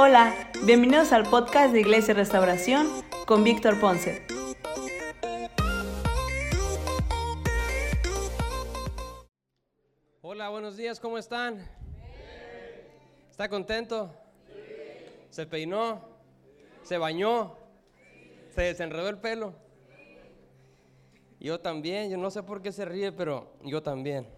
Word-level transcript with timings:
Hola, 0.00 0.32
bienvenidos 0.64 1.10
al 1.10 1.28
podcast 1.28 1.72
de 1.72 1.80
Iglesia 1.80 2.14
Restauración 2.14 2.86
con 3.26 3.42
Víctor 3.42 3.80
Ponce. 3.80 4.24
Hola, 10.22 10.50
buenos 10.50 10.76
días, 10.76 11.00
¿cómo 11.00 11.18
están? 11.18 11.68
¿Está 13.28 13.48
contento? 13.48 14.14
¿Se 15.30 15.46
peinó? 15.46 16.00
¿Se 16.84 16.96
bañó? 16.96 17.56
¿Se 18.54 18.62
desenredó 18.62 19.08
el 19.08 19.18
pelo? 19.18 19.52
Yo 21.40 21.58
también, 21.58 22.08
yo 22.08 22.18
no 22.18 22.30
sé 22.30 22.44
por 22.44 22.62
qué 22.62 22.70
se 22.70 22.84
ríe, 22.84 23.10
pero 23.10 23.52
yo 23.64 23.82
también. 23.82 24.28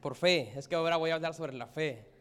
Por 0.00 0.14
fe, 0.14 0.50
es 0.56 0.66
que 0.66 0.76
ahora 0.76 0.96
voy 0.96 1.10
a 1.10 1.16
hablar 1.16 1.34
sobre 1.34 1.52
la 1.52 1.66
fe. 1.66 2.11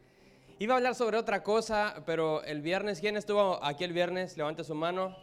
Iba 0.62 0.76
a 0.76 0.78
hablar 0.78 0.94
sobre 0.94 1.18
otra 1.18 1.42
cosa, 1.42 2.04
pero 2.06 2.44
el 2.44 2.62
viernes, 2.62 3.00
¿quién 3.00 3.18
estuvo 3.18 3.58
aquí 3.66 3.84
el 3.84 3.94
viernes? 3.94 4.38
Levante 4.38 4.64
su 4.64 4.76
mano. 4.76 5.18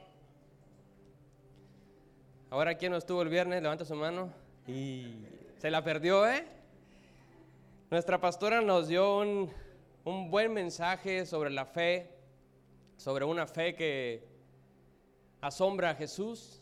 Ahora, 2.51 2.75
¿quién 2.75 2.91
no 2.91 2.99
estuvo 2.99 3.23
el 3.23 3.29
viernes? 3.29 3.63
Levante 3.63 3.85
su 3.85 3.95
mano. 3.95 4.33
Y 4.67 5.15
se 5.59 5.71
la 5.71 5.85
perdió, 5.85 6.29
¿eh? 6.29 6.45
Nuestra 7.89 8.21
pastora 8.21 8.61
nos 8.63 8.89
dio 8.89 9.19
un, 9.19 9.49
un 10.03 10.29
buen 10.29 10.53
mensaje 10.53 11.25
sobre 11.25 11.51
la 11.51 11.67
fe, 11.67 12.11
sobre 12.97 13.25
una 13.25 13.47
fe 13.47 13.77
que 13.77 14.27
asombra 15.41 15.91
a 15.91 15.95
Jesús 15.95 16.61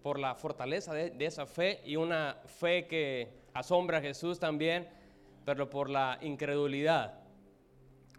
por 0.00 0.20
la 0.20 0.36
fortaleza 0.36 0.94
de, 0.94 1.12
esa 1.26 1.44
fe 1.44 1.82
y 1.84 1.96
una 1.96 2.36
fe 2.46 2.86
que 2.86 3.32
asombra 3.52 3.98
a 3.98 4.00
Jesús 4.00 4.38
también, 4.38 4.88
pero 5.44 5.68
por 5.68 5.90
la 5.90 6.18
incredulidad, 6.22 7.14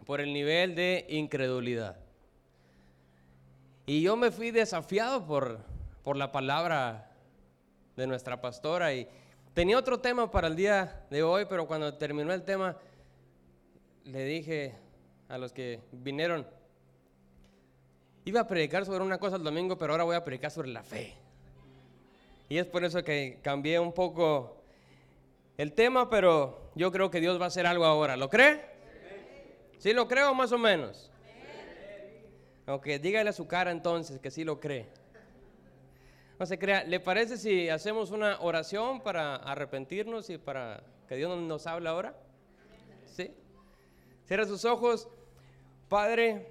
por 0.04 0.20
el 0.20 0.32
nivel 0.32 0.74
de 0.74 1.06
incredulidad. 1.08 1.96
Y 3.86 4.02
yo 4.02 4.16
me 4.16 4.30
fui 4.30 4.50
desafiado 4.50 5.26
por, 5.26 5.60
por 6.02 6.16
la 6.16 6.32
palabra 6.32 7.10
de 7.96 8.06
nuestra 8.06 8.40
pastora 8.40 8.92
y 8.94 9.08
tenía 9.54 9.78
otro 9.78 10.00
tema 10.00 10.30
para 10.30 10.48
el 10.48 10.56
día 10.56 11.06
de 11.10 11.22
hoy, 11.22 11.46
pero 11.48 11.66
cuando 11.66 11.94
terminó 11.94 12.32
el 12.32 12.42
tema 12.42 12.76
le 14.04 14.24
dije 14.24 14.74
a 15.28 15.38
los 15.38 15.52
que 15.52 15.80
vinieron, 15.92 16.46
iba 18.24 18.40
a 18.40 18.46
predicar 18.46 18.84
sobre 18.84 19.04
una 19.04 19.18
cosa 19.18 19.36
el 19.36 19.42
domingo, 19.42 19.76
pero 19.76 19.92
ahora 19.92 20.04
voy 20.04 20.16
a 20.16 20.24
predicar 20.24 20.50
sobre 20.50 20.68
la 20.68 20.82
fe. 20.82 21.14
Y 22.48 22.58
es 22.58 22.66
por 22.66 22.84
eso 22.84 23.02
que 23.02 23.40
cambié 23.42 23.80
un 23.80 23.92
poco 23.92 24.62
el 25.56 25.72
tema, 25.72 26.10
pero 26.10 26.70
yo 26.74 26.92
creo 26.92 27.10
que 27.10 27.20
Dios 27.20 27.40
va 27.40 27.44
a 27.44 27.48
hacer 27.48 27.66
algo 27.66 27.84
ahora. 27.84 28.16
¿Lo 28.16 28.28
cree? 28.28 28.64
¿Sí 29.78 29.92
lo 29.92 30.08
creo 30.08 30.34
más 30.34 30.52
o 30.52 30.58
menos? 30.58 31.10
Ok, 32.66 32.86
dígale 33.00 33.30
a 33.30 33.32
su 33.32 33.46
cara 33.46 33.70
entonces 33.70 34.18
que 34.18 34.30
sí 34.30 34.44
lo 34.44 34.58
cree. 34.58 34.86
No 36.38 36.44
se 36.44 36.58
crea, 36.58 36.84
¿le 36.84 37.00
parece 37.00 37.38
si 37.38 37.68
hacemos 37.68 38.10
una 38.10 38.40
oración 38.40 39.00
para 39.00 39.36
arrepentirnos 39.36 40.28
y 40.28 40.36
para 40.36 40.82
que 41.08 41.16
Dios 41.16 41.38
nos 41.38 41.66
hable 41.66 41.88
ahora? 41.88 42.14
¿Sí? 43.06 43.30
Cierra 44.26 44.44
sus 44.44 44.64
ojos. 44.66 45.08
Padre, 45.88 46.48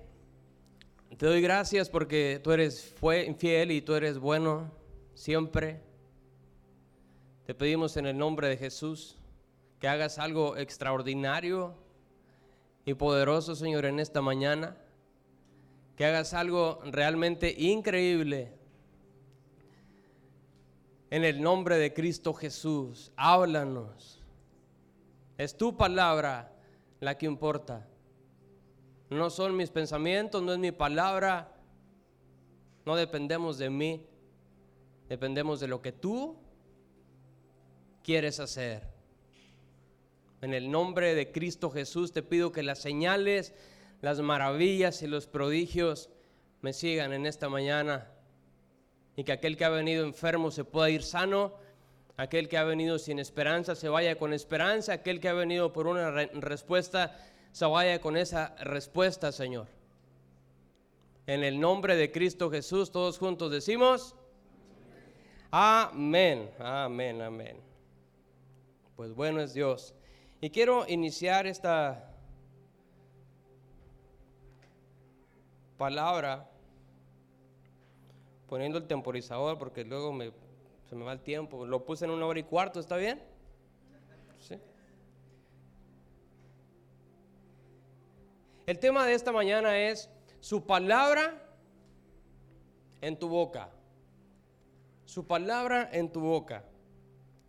te 1.17 1.25
doy 1.25 1.41
gracias 1.41 1.89
porque 1.89 2.39
tú 2.43 2.51
eres 2.51 2.95
fiel 3.37 3.71
y 3.71 3.81
tú 3.81 3.93
eres 3.93 4.17
bueno 4.17 4.71
siempre. 5.13 5.81
Te 7.45 7.53
pedimos 7.53 7.95
en 7.95 8.07
el 8.07 8.17
nombre 8.17 8.47
de 8.49 8.57
Jesús 8.57 9.17
que 9.79 9.87
hagas 9.87 10.17
algo 10.17 10.57
extraordinario 10.57 11.75
y 12.85 12.95
poderoso, 12.95 13.55
Señor, 13.55 13.85
en 13.85 13.99
esta 13.99 14.19
mañana. 14.19 14.75
Que 15.95 16.05
hagas 16.05 16.33
algo 16.33 16.79
realmente 16.85 17.53
increíble. 17.55 18.51
En 21.11 21.23
el 21.23 21.39
nombre 21.39 21.77
de 21.77 21.93
Cristo 21.93 22.33
Jesús, 22.33 23.11
háblanos. 23.15 24.23
Es 25.37 25.55
tu 25.55 25.77
palabra 25.77 26.51
la 26.99 27.15
que 27.15 27.27
importa. 27.27 27.87
No 29.11 29.29
son 29.29 29.55
mis 29.55 29.69
pensamientos, 29.69 30.41
no 30.41 30.51
es 30.51 30.59
mi 30.59 30.71
palabra. 30.71 31.55
No 32.87 32.95
dependemos 32.95 33.59
de 33.59 33.69
mí. 33.69 34.03
Dependemos 35.07 35.59
de 35.59 35.67
lo 35.67 35.83
que 35.83 35.91
tú 35.91 36.43
quieres 38.05 38.39
hacer. 38.39 38.83
En 40.41 40.53
el 40.53 40.69
nombre 40.69 41.15
de 41.15 41.31
Cristo 41.31 41.71
Jesús 41.71 42.13
te 42.13 42.21
pido 42.21 42.51
que 42.51 42.61
las 42.61 42.79
señales, 42.79 43.53
las 44.01 44.19
maravillas 44.19 45.01
y 45.01 45.07
los 45.07 45.25
prodigios 45.25 46.09
me 46.61 46.71
sigan 46.71 47.13
en 47.13 47.25
esta 47.25 47.49
mañana 47.49 48.07
y 49.15 49.23
que 49.23 49.31
aquel 49.31 49.57
que 49.57 49.65
ha 49.65 49.69
venido 49.69 50.05
enfermo 50.05 50.51
se 50.51 50.63
pueda 50.63 50.91
ir 50.91 51.01
sano, 51.01 51.55
aquel 52.15 52.47
que 52.47 52.59
ha 52.59 52.63
venido 52.63 52.99
sin 52.99 53.17
esperanza 53.17 53.73
se 53.73 53.89
vaya 53.89 54.19
con 54.19 54.33
esperanza, 54.33 54.93
aquel 54.93 55.19
que 55.19 55.29
ha 55.29 55.33
venido 55.33 55.73
por 55.73 55.87
una 55.87 56.11
re 56.11 56.29
respuesta 56.33 57.17
se 57.51 57.65
vaya 57.65 57.99
con 57.99 58.17
esa 58.17 58.55
respuesta, 58.57 59.31
Señor. 59.31 59.67
En 61.25 61.43
el 61.43 61.59
nombre 61.59 61.95
de 61.95 62.11
Cristo 62.11 62.51
Jesús, 62.51 62.91
todos 62.91 63.17
juntos 63.17 63.49
decimos, 63.49 64.13
amén, 65.49 66.51
amén, 66.59 67.21
amén. 67.21 67.74
Pues 68.95 69.13
bueno 69.13 69.41
es 69.41 69.53
Dios. 69.53 69.93
Y 70.41 70.49
quiero 70.49 70.87
iniciar 70.87 71.47
esta 71.47 72.11
palabra 75.77 76.49
poniendo 78.47 78.77
el 78.77 78.87
temporizador 78.87 79.57
porque 79.57 79.83
luego 79.83 80.13
me, 80.13 80.31
se 80.89 80.95
me 80.95 81.03
va 81.03 81.13
el 81.13 81.21
tiempo. 81.21 81.65
Lo 81.65 81.83
puse 81.85 82.05
en 82.05 82.11
una 82.11 82.25
hora 82.25 82.39
y 82.39 82.43
cuarto, 82.43 82.79
¿está 82.79 82.95
bien? 82.95 83.21
Sí. 84.39 84.57
El 88.65 88.79
tema 88.79 89.05
de 89.05 89.13
esta 89.13 89.31
mañana 89.31 89.77
es 89.77 90.09
su 90.39 90.65
palabra 90.65 91.41
en 93.01 93.17
tu 93.17 93.27
boca. 93.27 93.69
Su 95.05 95.27
palabra 95.27 95.89
en 95.91 96.11
tu 96.11 96.21
boca. 96.21 96.63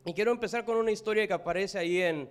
Y 0.09 0.15
quiero 0.15 0.31
empezar 0.31 0.65
con 0.65 0.77
una 0.77 0.93
historia 0.93 1.27
que 1.27 1.33
aparece 1.33 1.81
ahí 1.81 2.01
en 2.01 2.31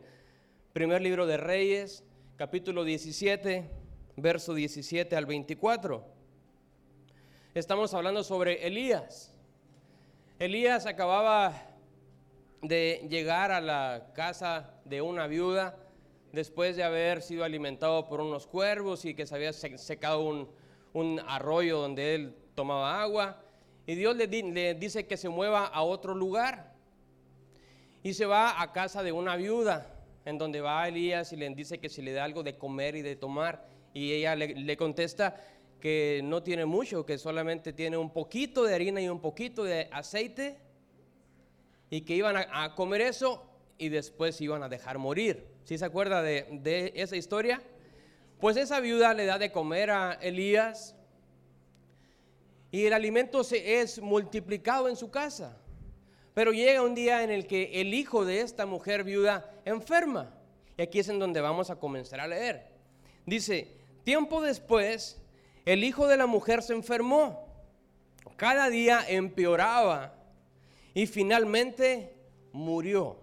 primer 0.71 1.01
libro 1.01 1.27
de 1.27 1.35
Reyes, 1.35 2.05
capítulo 2.37 2.85
17, 2.85 3.69
verso 4.15 4.53
17 4.53 5.13
al 5.13 5.25
24. 5.25 6.01
Estamos 7.53 7.93
hablando 7.93 8.23
sobre 8.23 8.65
Elías. 8.65 9.35
Elías 10.39 10.85
acababa 10.85 11.51
de 12.61 13.05
llegar 13.09 13.51
a 13.51 13.59
la 13.59 14.13
casa 14.15 14.79
de 14.85 15.01
una 15.01 15.27
viuda 15.27 15.77
después 16.31 16.77
de 16.77 16.83
haber 16.85 17.21
sido 17.21 17.43
alimentado 17.43 18.07
por 18.07 18.21
unos 18.21 18.47
cuervos 18.47 19.03
y 19.03 19.15
que 19.15 19.27
se 19.27 19.35
había 19.35 19.51
secado 19.51 20.21
un, 20.21 20.49
un 20.93 21.19
arroyo 21.27 21.79
donde 21.79 22.15
él 22.15 22.37
tomaba 22.55 23.01
agua. 23.01 23.43
Y 23.85 23.95
Dios 23.95 24.15
le, 24.15 24.27
di, 24.27 24.43
le 24.43 24.75
dice 24.75 25.07
que 25.07 25.17
se 25.17 25.27
mueva 25.27 25.65
a 25.65 25.83
otro 25.83 26.15
lugar. 26.15 26.74
Y 28.05 28.13
se 28.13 28.27
va 28.27 28.61
a 28.61 28.71
casa 28.71 29.01
de 29.01 29.11
una 29.11 29.35
viuda, 29.35 29.87
en 30.25 30.37
donde 30.37 30.61
va 30.61 30.87
Elías 30.87 31.33
y 31.33 31.37
le 31.37 31.49
dice 31.49 31.79
que 31.79 31.89
si 31.89 32.03
le 32.03 32.13
da 32.13 32.23
algo 32.23 32.43
de 32.43 32.55
comer 32.55 32.95
y 32.95 33.01
de 33.01 33.15
tomar. 33.15 33.65
Y 33.95 34.11
ella 34.11 34.35
le, 34.35 34.77
contesta, 34.77 35.41
que 35.81 36.21
no 36.23 36.43
tiene 36.43 36.65
mucho, 36.65 37.03
que 37.03 37.17
solamente 37.17 37.73
tiene 37.73 37.97
un 37.97 38.11
poquito 38.11 38.63
de 38.63 38.75
harina 38.75 39.01
y 39.01 39.09
un 39.09 39.19
poquito 39.19 39.63
de 39.63 39.89
aceite, 39.91 40.59
y 41.89 42.01
que 42.01 42.13
iban 42.13 42.37
a, 42.37 42.65
a 42.65 42.75
comer 42.75 43.01
eso 43.01 43.43
y 43.79 43.89
después 43.89 44.39
iban 44.39 44.61
a 44.61 44.69
dejar 44.69 44.99
morir. 44.99 45.43
¿Sí 45.63 45.75
se 45.79 45.85
acuerda 45.85 46.21
de, 46.21 46.45
de, 46.61 46.93
esa 46.95 47.15
historia? 47.15 47.59
Pues 48.39 48.55
esa 48.55 48.81
viuda 48.81 49.15
le 49.15 49.25
da 49.25 49.39
de 49.39 49.51
comer 49.51 49.89
a 49.89 50.13
Elías 50.21 50.95
y 52.69 52.85
el 52.85 52.93
alimento 52.93 53.43
se 53.43 53.81
es 53.81 53.99
multiplicado 53.99 54.89
en 54.89 54.95
su 54.95 55.09
casa. 55.09 55.59
Pero 56.35 56.51
llega 56.51 56.83
un 56.83 56.93
día 56.93 57.23
en 57.23 57.31
el 57.31 57.47
que 57.47 57.81
el 57.81 57.93
hijo 57.93 58.25
de 58.25 58.41
esta 58.41 58.65
mujer 58.65 59.05
viuda 59.05 59.49
enferma. 59.63 60.35
Y 60.77 60.81
aquí 60.81 60.99
es 60.99 61.07
en 61.07 61.17
donde 61.17 61.39
vamos 61.39 61.69
a 61.69 61.77
comenzar 61.77 62.19
a 62.19 62.27
leer. 62.27 62.67
Dice, 63.25 63.69
tiempo 64.03 64.41
después 64.41 65.19
el 65.65 65.85
hijo 65.85 66.07
de 66.07 66.17
la 66.17 66.27
mujer 66.27 66.61
se 66.61 66.73
enfermó. 66.73 67.47
Cada 68.35 68.69
día 68.69 69.05
empeoraba 69.07 70.13
y 70.93 71.07
finalmente 71.07 72.13
murió. 72.51 73.17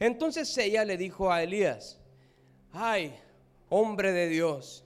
Entonces 0.00 0.58
ella 0.58 0.84
le 0.84 0.96
dijo 0.96 1.30
a 1.30 1.44
Elías, 1.44 2.00
ay, 2.72 3.14
hombre 3.68 4.10
de 4.10 4.28
Dios, 4.28 4.84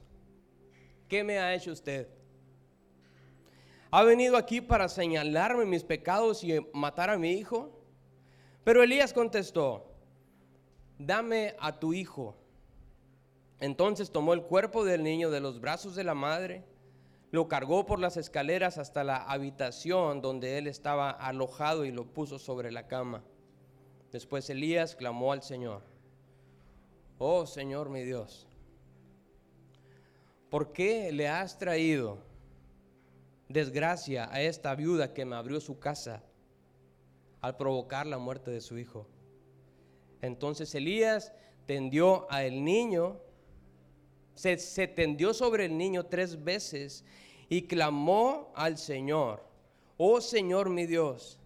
¿qué 1.09 1.25
me 1.25 1.39
ha 1.39 1.55
hecho 1.55 1.73
usted? 1.73 2.09
¿Ha 3.93 4.05
venido 4.05 4.37
aquí 4.37 4.61
para 4.61 4.89
señalarme 4.89 5.65
mis 5.65 5.83
pecados 5.83 6.45
y 6.45 6.61
matar 6.73 7.11
a 7.11 7.19
mi 7.19 7.33
hijo? 7.33 7.71
Pero 8.63 8.85
Elías 8.85 9.13
contestó, 9.13 9.85
dame 10.97 11.57
a 11.59 11.81
tu 11.81 11.93
hijo. 11.93 12.37
Entonces 13.59 14.13
tomó 14.13 14.33
el 14.33 14.43
cuerpo 14.43 14.85
del 14.85 15.03
niño 15.03 15.31
de 15.31 15.41
los 15.41 15.61
brazos 15.61 15.97
de 15.97 16.05
la 16.05 16.15
madre, 16.15 16.65
lo 17.33 17.49
cargó 17.49 17.85
por 17.85 17.99
las 17.99 18.17
escaleras 18.17 18.79
hasta 18.79 19.03
la 19.03 19.17
habitación 19.17 20.21
donde 20.21 20.59
él 20.59 20.69
estaba 20.69 21.11
alojado 21.11 21.85
y 21.85 21.91
lo 21.91 22.07
puso 22.07 22.39
sobre 22.39 22.71
la 22.71 22.87
cama. 22.87 23.25
Después 24.13 24.49
Elías 24.51 24.95
clamó 24.95 25.33
al 25.33 25.43
Señor, 25.43 25.83
oh 27.19 27.45
Señor 27.45 27.91
mi 27.91 28.03
Dios, 28.03 28.47
¿por 30.49 30.73
qué 30.73 31.11
le 31.13 31.29
has 31.29 31.59
traído 31.59 32.30
desgracia 33.51 34.33
a 34.33 34.41
esta 34.41 34.75
viuda 34.75 35.13
que 35.13 35.27
me 35.27 35.37
abrió 35.37 35.61
su 35.61 35.79
casa 35.79 36.23
al 37.43 37.57
provocar 37.59 38.07
la 38.07 38.17
muerte 38.17 38.51
de 38.51 38.63
su 38.63 38.79
hijo? 38.79 39.07
Entonces 40.23 40.75
Elías 40.75 41.33
tendió 41.67 42.31
al 42.31 42.65
niño 42.65 43.21
se, 44.41 44.89
tendió 44.89 45.35
sobre 45.35 45.67
el 45.67 45.77
niño 45.77 46.07
tres 46.07 46.43
veces 46.43 47.05
y 47.49 47.63
clamó 47.63 48.53
al 48.55 48.79
Señor, 48.79 49.45
oh 49.99 50.21
Señor 50.21 50.71
mi 50.71 50.87
Dios, 50.87 51.39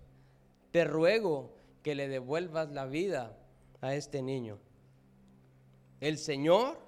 te 0.70 0.84
ruego 0.84 1.56
que 1.82 1.94
le 1.94 2.08
devuelvas 2.08 2.70
la 2.70 2.86
vida 2.86 3.36
a 3.80 3.94
este 3.94 4.22
niño. 4.22 4.58
El 6.00 6.18
Señor 6.18 6.78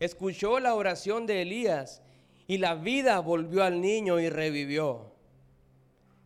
escuchó 0.00 0.60
la 0.60 0.74
oración 0.74 1.26
de 1.26 1.42
Elías 1.42 2.02
y 2.46 2.58
la 2.58 2.74
vida 2.74 3.18
volvió 3.20 3.64
al 3.64 3.80
niño 3.80 4.20
y 4.20 4.28
revivió. 4.28 5.12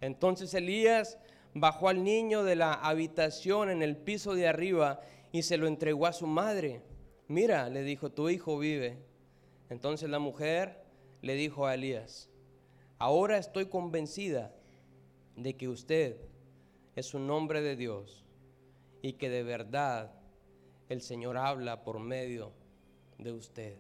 Entonces 0.01 0.53
Elías 0.55 1.19
bajó 1.55 1.89
al 1.89 2.05
niño 2.05 2.45
de 2.45 2.57
la 2.57 2.75
habitación 2.75 3.71
en 3.71 3.83
el 3.83 3.97
piso 3.97 4.35
de 4.35 4.49
arriba 4.49 5.01
y 5.33 5.43
se 5.43 5.57
lo 5.57 5.67
entregó 5.67 6.07
a 6.07 6.13
su 6.13 6.27
madre 6.27 6.83
mira, 7.29 7.69
le 7.69 7.83
dijo, 7.83 8.11
tu 8.11 8.29
hijo 8.29 8.59
vive. 8.59 8.99
Entonces 9.69 10.09
la 10.09 10.19
mujer 10.19 10.85
le 11.23 11.35
dijo 11.35 11.67
a 11.67 11.75
Elías, 11.75 12.31
ahora 12.99 13.39
estoy 13.39 13.67
convencida 13.67 14.55
de 15.37 15.57
que 15.57 15.69
usted 15.69 16.17
es 16.95 17.15
un 17.15 17.31
hombre 17.31 17.61
de 17.61 17.77
Dios 17.77 18.25
y 19.03 19.15
que 19.15 19.29
de 19.29 19.43
verdad 19.43 20.13
el 20.89 21.03
Señor 21.03 21.37
habla 21.37 21.83
por 21.83 21.99
medio 21.99 22.53
de 23.19 23.33
usted. 23.33 23.77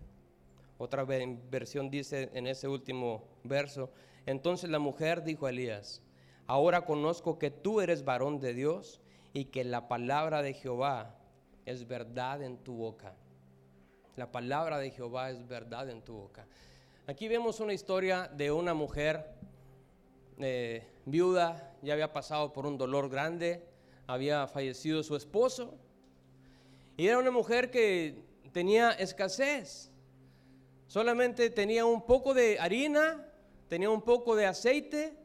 Otra 0.78 1.04
versión 1.04 1.90
dice 1.90 2.30
en 2.34 2.46
ese 2.46 2.68
último 2.68 3.24
verso, 3.44 3.90
entonces 4.26 4.68
la 4.68 4.78
mujer 4.78 5.22
dijo 5.22 5.46
a 5.46 5.50
Elías, 5.50 6.02
ahora 6.46 6.84
conozco 6.84 7.38
que 7.38 7.50
tú 7.50 7.80
eres 7.80 8.04
varón 8.04 8.40
de 8.40 8.52
Dios 8.52 9.00
y 9.32 9.46
que 9.46 9.64
la 9.64 9.88
palabra 9.88 10.42
de 10.42 10.52
Jehová 10.52 11.14
es 11.64 11.86
verdad 11.86 12.42
en 12.42 12.58
tu 12.58 12.74
boca. 12.74 13.14
La 14.16 14.30
palabra 14.32 14.78
de 14.78 14.90
Jehová 14.90 15.30
es 15.30 15.46
verdad 15.46 15.90
en 15.90 16.02
tu 16.02 16.14
boca. 16.14 16.46
Aquí 17.06 17.28
vemos 17.28 17.60
una 17.60 17.72
historia 17.72 18.28
de 18.28 18.50
una 18.50 18.74
mujer 18.74 19.34
eh, 20.38 20.86
viuda, 21.04 21.74
ya 21.82 21.94
había 21.94 22.12
pasado 22.12 22.52
por 22.52 22.66
un 22.66 22.76
dolor 22.76 23.08
grande, 23.08 23.62
había 24.06 24.46
fallecido 24.46 25.02
su 25.02 25.16
esposo, 25.16 25.78
y 26.96 27.06
era 27.06 27.18
una 27.18 27.30
mujer 27.30 27.70
que 27.70 28.22
tenía 28.52 28.92
escasez, 28.92 29.90
solamente 30.86 31.50
tenía 31.50 31.84
un 31.84 32.04
poco 32.04 32.34
de 32.34 32.58
harina, 32.58 33.26
tenía 33.68 33.90
un 33.90 34.02
poco 34.02 34.36
de 34.36 34.46
aceite, 34.46 35.16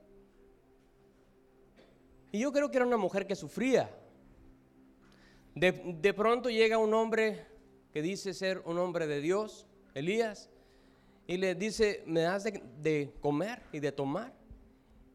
y 2.31 2.39
yo 2.39 2.51
creo 2.51 2.71
que 2.71 2.77
era 2.77 2.85
una 2.85 2.97
mujer 2.97 3.27
que 3.27 3.35
sufría. 3.35 3.89
De, 5.53 5.71
de 5.71 6.13
pronto 6.13 6.49
llega 6.49 6.77
un 6.77 6.93
hombre 6.93 7.45
que 7.91 8.01
dice 8.01 8.33
ser 8.33 8.61
un 8.65 8.77
hombre 8.77 9.05
de 9.05 9.19
Dios, 9.19 9.67
Elías, 9.93 10.49
y 11.27 11.37
le 11.37 11.55
dice, 11.55 12.03
me 12.05 12.21
das 12.21 12.43
de, 12.43 13.13
comer 13.19 13.61
y 13.71 13.79
de 13.79 13.91
tomar. 13.91 14.33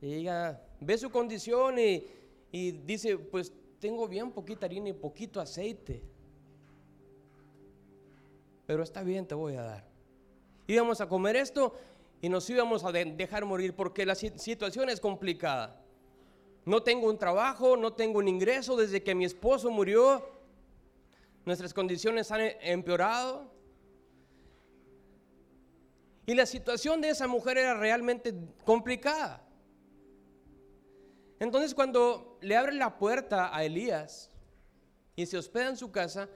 Y 0.00 0.14
ella 0.14 0.62
ve 0.80 0.98
su 0.98 1.10
condición 1.10 1.78
y, 1.78 2.06
y 2.52 2.72
dice, 2.72 3.18
pues 3.18 3.52
tengo 3.78 4.06
bien 4.08 4.30
poquita 4.30 4.66
harina 4.66 4.90
y 4.90 4.92
poquito 4.92 5.40
aceite. 5.40 6.02
Pero 8.66 8.82
está 8.82 9.02
bien, 9.02 9.26
te 9.26 9.34
voy 9.34 9.54
a 9.54 9.62
dar. 9.62 9.95
Íbamos 10.66 11.00
a 11.00 11.08
comer 11.08 11.36
esto 11.36 11.74
y 12.20 12.28
nos 12.28 12.48
íbamos 12.50 12.84
a 12.84 12.92
dejar 12.92 13.44
morir 13.44 13.74
porque 13.74 14.04
la 14.04 14.14
situación 14.14 14.88
es 14.88 15.00
complicada. 15.00 15.80
No 16.64 16.82
tengo 16.82 17.08
un 17.08 17.18
trabajo, 17.18 17.76
no 17.76 17.92
tengo 17.92 18.18
un 18.18 18.26
ingreso 18.26 18.76
desde 18.76 19.02
que 19.02 19.14
mi 19.14 19.24
esposo 19.24 19.70
murió 19.70 20.36
nuestras 21.44 21.72
condiciones 21.72 22.32
han 22.32 22.40
empeorado. 22.60 23.48
Y 26.26 26.34
la 26.34 26.44
situación 26.44 27.00
de 27.00 27.10
esa 27.10 27.28
mujer 27.28 27.56
era 27.56 27.74
realmente 27.74 28.34
complicada. 28.64 29.46
Entonces 31.38 31.72
cuando 31.72 32.36
le 32.40 32.56
abre 32.56 32.72
la 32.72 32.98
puerta 32.98 33.56
a 33.56 33.62
Elías 33.62 34.32
y 35.14 35.26
se 35.26 35.38
hospeda 35.38 35.68
en 35.68 35.76
su 35.76 35.92
casa, 35.92 36.28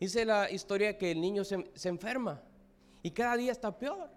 dice 0.00 0.24
la 0.24 0.50
historia 0.50 0.96
que 0.96 1.10
el 1.10 1.20
niño 1.20 1.44
se, 1.44 1.70
se 1.74 1.90
enferma 1.90 2.42
y 3.06 3.12
cada 3.12 3.36
día 3.36 3.52
está 3.52 3.78
peor. 3.78 4.10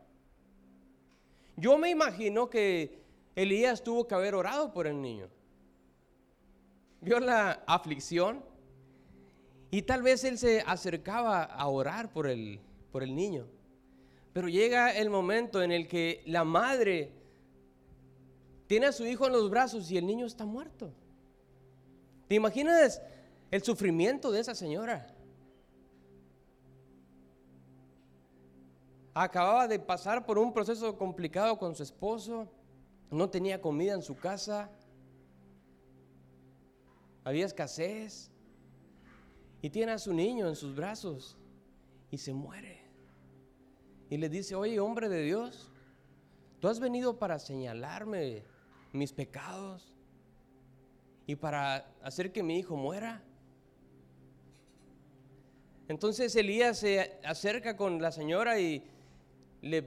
Yo 1.55 1.77
me 1.77 1.91
imagino 1.91 2.49
que 2.49 3.03
Elías 3.35 3.83
tuvo 3.83 4.07
que 4.07 4.15
haber 4.15 4.33
orado 4.33 4.73
por 4.73 4.87
el 4.87 4.99
niño. 4.99 5.29
Vio 6.99 7.19
la 7.19 7.61
aflicción, 7.67 8.43
y 9.69 9.83
tal 9.83 10.01
vez 10.01 10.23
él 10.23 10.39
se 10.39 10.61
acercaba 10.61 11.43
a 11.43 11.67
orar 11.67 12.11
por 12.11 12.25
el, 12.25 12.59
por 12.91 13.03
el 13.03 13.15
niño. 13.15 13.45
Pero 14.33 14.49
llega 14.49 14.91
el 14.97 15.11
momento 15.11 15.61
en 15.61 15.71
el 15.71 15.87
que 15.87 16.23
la 16.25 16.43
madre 16.43 17.11
tiene 18.65 18.87
a 18.87 18.91
su 18.91 19.05
hijo 19.05 19.27
en 19.27 19.33
los 19.33 19.51
brazos 19.51 19.91
y 19.91 19.99
el 19.99 20.07
niño 20.07 20.25
está 20.25 20.45
muerto. 20.45 20.91
¿Te 22.27 22.33
imaginas 22.33 23.03
el 23.51 23.61
sufrimiento 23.61 24.31
de 24.31 24.39
esa 24.39 24.55
señora? 24.55 25.15
Acababa 29.21 29.67
de 29.67 29.79
pasar 29.79 30.25
por 30.25 30.39
un 30.39 30.53
proceso 30.53 30.97
complicado 30.97 31.57
con 31.57 31.75
su 31.75 31.83
esposo, 31.83 32.47
no 33.11 33.29
tenía 33.29 33.59
comida 33.59 33.93
en 33.93 34.01
su 34.01 34.15
casa, 34.15 34.69
había 37.25 37.45
escasez, 37.45 38.31
y 39.61 39.69
tiene 39.71 39.91
a 39.91 39.97
su 39.97 40.13
niño 40.13 40.47
en 40.47 40.55
sus 40.55 40.73
brazos 40.73 41.35
y 42.09 42.17
se 42.17 42.31
muere. 42.31 42.81
Y 44.09 44.15
le 44.15 44.29
dice, 44.29 44.55
oye, 44.55 44.79
hombre 44.79 45.09
de 45.09 45.21
Dios, 45.23 45.69
tú 46.61 46.69
has 46.69 46.79
venido 46.79 47.19
para 47.19 47.39
señalarme 47.39 48.45
mis 48.93 49.11
pecados 49.11 49.93
y 51.27 51.35
para 51.35 51.91
hacer 52.03 52.31
que 52.31 52.41
mi 52.41 52.57
hijo 52.57 52.77
muera. 52.77 53.21
Entonces 55.89 56.33
Elías 56.37 56.77
se 56.77 57.19
acerca 57.25 57.75
con 57.75 58.01
la 58.01 58.13
señora 58.13 58.61
y 58.61 58.89
le, 59.61 59.81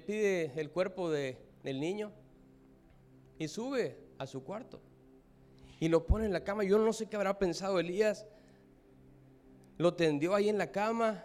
pide 0.00 0.52
el 0.60 0.70
cuerpo 0.70 1.10
de, 1.10 1.38
del 1.62 1.80
niño 1.80 2.12
y 3.38 3.48
sube 3.48 3.98
a 4.18 4.26
su 4.26 4.44
cuarto 4.44 4.80
y 5.80 5.88
lo 5.88 6.06
pone 6.06 6.26
en 6.26 6.32
la 6.32 6.44
cama. 6.44 6.64
Yo 6.64 6.78
no 6.78 6.92
sé 6.92 7.06
qué 7.06 7.16
habrá 7.16 7.38
pensado 7.38 7.78
Elías 7.78 8.26
lo 9.78 9.94
tendió 9.94 10.34
ahí 10.34 10.48
en 10.48 10.58
la 10.58 10.72
cama 10.72 11.24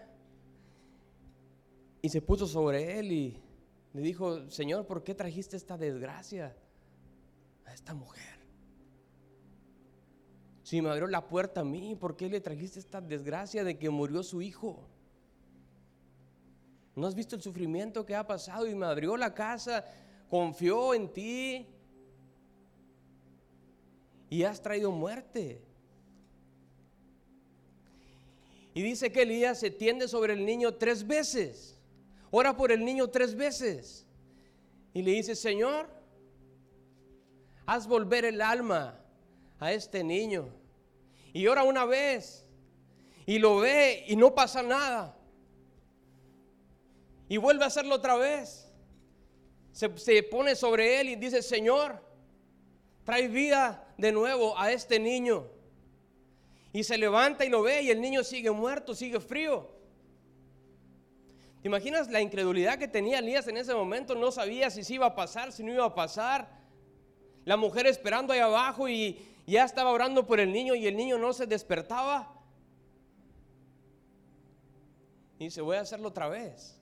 y 2.02 2.10
se 2.10 2.22
puso 2.22 2.48
sobre 2.48 3.00
él 3.00 3.12
y 3.12 3.42
le 3.94 4.02
dijo, 4.02 4.50
Señor, 4.50 4.86
¿por 4.86 5.04
qué 5.04 5.16
trajiste 5.16 5.58
esta 5.58 5.78
desgracia 5.78 6.56
a 7.66 7.74
esta 7.74 7.94
mujer? 7.96 8.44
Si 10.62 10.82
me 10.82 10.90
abrió 10.90 11.08
la 11.08 11.28
puerta 11.28 11.62
a 11.62 11.63
mí, 11.63 11.96
¿por 11.96 12.16
qué 12.16 12.30
le 12.30 12.42
trajiste 12.42 12.80
esta 12.80 13.02
desgracia 13.02 13.63
de 13.63 13.78
que 13.78 13.90
murió 13.90 14.22
su 14.22 14.42
hijo? 14.42 14.88
¿No 16.95 17.07
has 17.07 17.15
visto 17.15 17.35
el 17.35 17.41
sufrimiento 17.41 18.05
que 18.05 18.15
ha 18.15 18.25
pasado 18.25 18.67
y 18.67 18.75
me 18.75 18.85
abrió 18.85 19.17
la 19.17 19.33
casa, 19.33 19.83
confió 20.29 20.93
en 20.93 21.12
ti 21.12 21.67
y 24.29 24.43
has 24.43 24.62
traído 24.62 24.91
muerte? 24.91 25.62
Y 28.75 28.81
dice 28.81 29.12
que 29.12 29.23
Elías 29.23 29.59
se 29.59 29.71
tiende 29.71 30.07
sobre 30.07 30.33
el 30.33 30.45
niño 30.45 30.75
tres 30.75 31.05
veces. 31.05 31.79
Ora 32.31 32.55
por 32.57 32.71
el 32.71 32.83
niño 32.83 33.09
tres 33.09 33.35
veces. 33.35 34.05
Y 34.93 35.01
le 35.03 35.12
dice, 35.12 35.35
Señor, 35.35 35.88
haz 37.65 37.88
volver 37.88 38.25
el 38.25 38.41
alma 38.41 39.00
a 39.59 39.71
este 39.71 40.03
niño. 40.03 40.50
Y 41.33 41.45
ora 41.47 41.63
una 41.63 41.85
vez. 41.85 42.45
Y 43.25 43.39
lo 43.39 43.57
ve 43.57 44.05
y 44.07 44.15
no 44.15 44.33
pasa 44.33 44.63
nada. 44.63 45.15
Y 47.34 47.38
vuelve 47.38 47.63
a 47.63 47.68
hacerlo 47.68 47.96
otra 47.96 48.16
vez. 48.16 48.72
Se, 49.72 50.22
pone 50.22 50.56
sobre 50.56 51.02
él 51.02 51.10
y 51.10 51.16
dice, 51.16 51.42
Señor, 51.42 52.00
trae 53.04 53.28
vida 53.28 53.92
de 53.98 54.12
nuevo 54.12 54.56
a 54.56 54.72
este 54.72 55.00
niño. 55.00 55.48
Y 56.74 56.84
se 56.84 56.96
levanta 56.96 57.44
y 57.44 57.50
lo 57.50 57.63
ve 57.63 57.82
y 57.82 57.90
el 57.90 58.00
niño 58.02 58.24
sigue 58.24 58.52
muerto, 58.52 58.94
sigue 58.94 59.20
frío. 59.20 59.68
¿Te 61.63 61.70
imaginas 61.70 62.08
la 62.12 62.22
incredulidad 62.22 62.78
que 62.78 62.88
tenía 62.88 63.18
Elías 63.18 63.48
en 63.48 63.58
ese 63.58 63.74
momento? 63.74 64.13
No 64.13 64.32
sabía 64.32 64.70
si 64.70 64.84
se 64.84 64.94
iba 64.94 65.08
a 65.08 65.16
pasar, 65.16 65.52
si 65.52 65.63
no 65.63 65.74
iba 65.74 65.86
a 65.86 65.96
pasar. 65.96 66.48
La 67.46 67.58
mujer 67.58 67.88
esperando 67.88 68.32
ahí 68.32 68.42
abajo 68.42 68.88
y 68.88 69.28
ya 69.48 69.66
estaba 69.66 69.90
orando 69.90 70.28
por 70.28 70.40
el 70.40 70.52
niño 70.52 70.75
y 70.75 70.86
el 70.86 70.96
niño 70.96 71.18
no 71.18 71.34
se 71.34 71.48
despertaba. 71.48 72.32
Y 75.40 75.46
dice, 75.46 75.62
voy 75.62 75.78
a 75.78 75.82
hacerlo 75.82 76.10
otra 76.10 76.30
vez. 76.30 76.80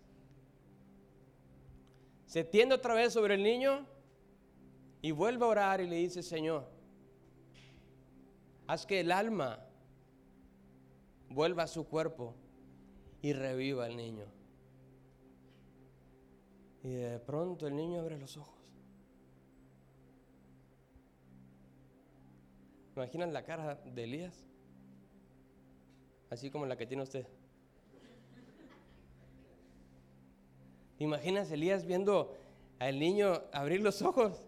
Se 2.31 2.45
tiende 2.45 2.75
otra 2.75 2.93
vez 2.93 3.11
sobre 3.11 3.33
el 3.33 3.43
niño 3.43 3.85
y 5.01 5.11
vuelve 5.11 5.43
a 5.43 5.49
orar 5.49 5.81
y 5.81 5.85
le 5.85 5.97
dice, 5.97 6.23
Señor, 6.23 6.65
haz 8.67 8.85
que 8.85 9.01
el 9.01 9.11
alma 9.11 9.59
vuelva 11.27 11.63
a 11.63 11.67
su 11.67 11.85
cuerpo 11.85 12.33
y 13.21 13.33
reviva 13.33 13.83
al 13.83 13.97
niño. 13.97 14.23
Y 16.83 16.93
de 16.93 17.19
pronto 17.19 17.67
el 17.67 17.75
niño 17.75 17.99
abre 17.99 18.17
los 18.17 18.37
ojos. 18.37 18.63
¿Imaginan 22.95 23.33
la 23.33 23.43
cara 23.43 23.75
de 23.75 24.03
Elías? 24.05 24.45
Así 26.29 26.49
como 26.49 26.65
la 26.65 26.77
que 26.77 26.87
tiene 26.87 27.03
usted. 27.03 27.27
¿Imaginas 31.01 31.49
Elías 31.49 31.83
viendo 31.83 32.37
al 32.77 32.99
niño 32.99 33.41
abrir 33.51 33.81
los 33.81 34.03
ojos? 34.03 34.39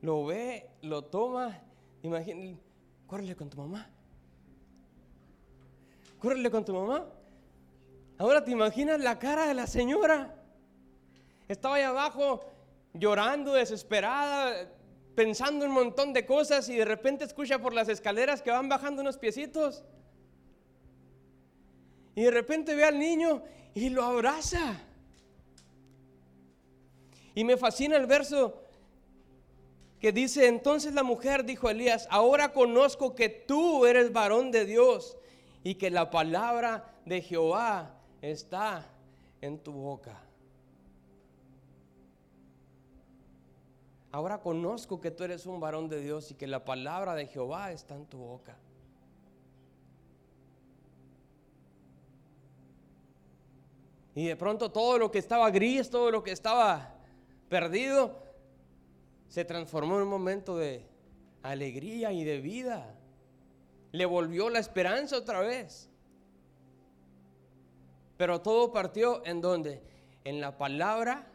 Lo 0.00 0.24
ve, 0.24 0.70
lo 0.80 1.04
toma. 1.04 1.60
Imagina, 2.02 2.56
córrele 3.06 3.36
con 3.36 3.50
tu 3.50 3.58
mamá. 3.58 3.90
Córrele 6.18 6.50
con 6.50 6.64
tu 6.64 6.72
mamá. 6.72 7.04
Ahora 8.16 8.42
te 8.42 8.50
imaginas 8.50 8.98
la 8.98 9.18
cara 9.18 9.46
de 9.46 9.52
la 9.52 9.66
señora. 9.66 10.34
Estaba 11.46 11.74
ahí 11.74 11.82
abajo 11.82 12.40
llorando, 12.94 13.52
desesperada, 13.52 14.70
pensando 15.16 15.66
un 15.66 15.72
montón 15.72 16.14
de 16.14 16.24
cosas 16.24 16.70
y 16.70 16.76
de 16.76 16.86
repente 16.86 17.26
escucha 17.26 17.58
por 17.58 17.74
las 17.74 17.90
escaleras 17.90 18.40
que 18.40 18.50
van 18.50 18.70
bajando 18.70 19.02
unos 19.02 19.18
piecitos. 19.18 19.84
Y 22.18 22.22
de 22.22 22.32
repente 22.32 22.74
ve 22.74 22.82
al 22.82 22.98
niño 22.98 23.44
y 23.74 23.90
lo 23.90 24.02
abraza. 24.02 24.76
Y 27.32 27.44
me 27.44 27.56
fascina 27.56 27.96
el 27.96 28.06
verso 28.06 28.60
que 30.00 30.10
dice, 30.10 30.48
entonces 30.48 30.94
la 30.94 31.04
mujer 31.04 31.44
dijo 31.44 31.68
a 31.68 31.70
Elías, 31.70 32.08
ahora 32.10 32.52
conozco 32.52 33.14
que 33.14 33.28
tú 33.28 33.86
eres 33.86 34.12
varón 34.12 34.50
de 34.50 34.64
Dios 34.64 35.16
y 35.62 35.76
que 35.76 35.90
la 35.90 36.10
palabra 36.10 36.92
de 37.04 37.22
Jehová 37.22 37.94
está 38.20 38.90
en 39.40 39.60
tu 39.60 39.70
boca. 39.70 40.20
Ahora 44.10 44.40
conozco 44.40 45.00
que 45.00 45.12
tú 45.12 45.22
eres 45.22 45.46
un 45.46 45.60
varón 45.60 45.88
de 45.88 46.00
Dios 46.00 46.32
y 46.32 46.34
que 46.34 46.48
la 46.48 46.64
palabra 46.64 47.14
de 47.14 47.28
Jehová 47.28 47.70
está 47.70 47.94
en 47.94 48.06
tu 48.06 48.18
boca. 48.18 48.56
Y 54.18 54.26
de 54.26 54.34
pronto 54.34 54.72
todo 54.72 54.98
lo 54.98 55.12
que 55.12 55.20
estaba 55.20 55.48
gris, 55.48 55.90
todo 55.90 56.10
lo 56.10 56.24
que 56.24 56.32
estaba 56.32 56.92
perdido, 57.48 58.20
se 59.28 59.44
transformó 59.44 59.94
en 59.94 60.02
un 60.02 60.08
momento 60.08 60.56
de 60.56 60.84
alegría 61.44 62.10
y 62.10 62.24
de 62.24 62.40
vida. 62.40 62.98
Le 63.92 64.06
volvió 64.06 64.50
la 64.50 64.58
esperanza 64.58 65.18
otra 65.18 65.38
vez. 65.38 65.88
Pero 68.16 68.40
todo 68.40 68.72
partió 68.72 69.24
en 69.24 69.40
donde? 69.40 69.84
En 70.24 70.40
la 70.40 70.58
palabra 70.58 71.30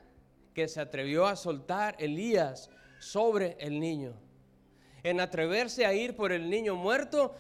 que 0.53 0.67
se 0.67 0.81
atrevió 0.81 1.25
a 1.25 1.37
soltar 1.37 1.95
Elías 1.99 2.69
sobre 2.99 3.55
el 3.61 3.79
niño. 3.79 4.13
En 5.03 5.21
atreverse 5.21 5.85
a 5.85 5.93
ir 5.93 6.17
por 6.17 6.33
el 6.33 6.49
niño 6.49 6.75
muerto, 6.75 7.33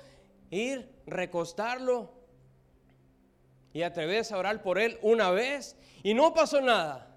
ir, 0.51 0.89
recostarlo 1.05 2.12
y 3.73 3.81
atreverse 3.81 4.33
a 4.33 4.37
orar 4.37 4.61
por 4.61 4.77
él 4.77 4.99
una 5.01 5.31
vez 5.31 5.75
y 6.03 6.13
no 6.13 6.33
pasó 6.33 6.61
nada. 6.61 7.09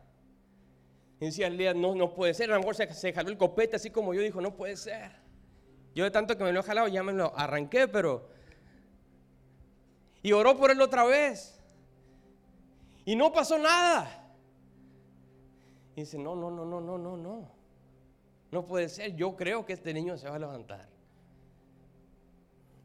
Y 1.21 1.27
decía 1.27 1.47
Elías, 1.47 1.77
no, 1.77 1.95
no 1.95 2.15
puede 2.15 2.35
ser. 2.35 2.51
A 2.51 2.55
lo 2.55 2.61
mejor 2.61 2.75
se, 2.75 2.93
se, 2.93 3.13
jaló 3.13 3.29
el 3.29 3.39
copete 3.39 3.77
así 3.77 3.91
como 3.91 4.15
yo 4.15 4.23
dijo, 4.23 4.41
no 4.41 4.57
puede 4.57 4.77
ser. 4.77 5.13
Yo 5.95 6.05
de 6.05 6.11
tanto 6.11 6.37
que 6.37 6.45
me 6.45 6.53
lo 6.53 6.61
he 6.61 6.63
jalado 6.63 6.89
ya 6.89 7.03
me 7.03 7.13
lo 7.13 7.37
arranqué, 7.39 7.89
pero... 7.89 8.29
Y 10.23 10.33
oró 10.33 10.57
por 10.57 10.71
él 10.71 10.81
otra 10.81 11.05
vez. 11.05 11.61
Y 13.05 13.15
no 13.15 13.33
pasó 13.33 13.59
nada. 13.59 14.35
Y 15.95 16.01
dice, 16.01 16.19
no, 16.19 16.35
no, 16.35 16.51
no, 16.51 16.65
no, 16.65 16.81
no, 16.81 16.99
no, 16.99 17.17
no. 17.17 17.51
No 18.51 18.67
puede 18.67 18.89
ser. 18.89 19.15
Yo 19.15 19.37
creo 19.37 19.65
que 19.65 19.75
este 19.75 19.95
niño 19.95 20.19
se 20.19 20.29
va 20.29 20.37
a 20.37 20.39
levantar. 20.39 20.89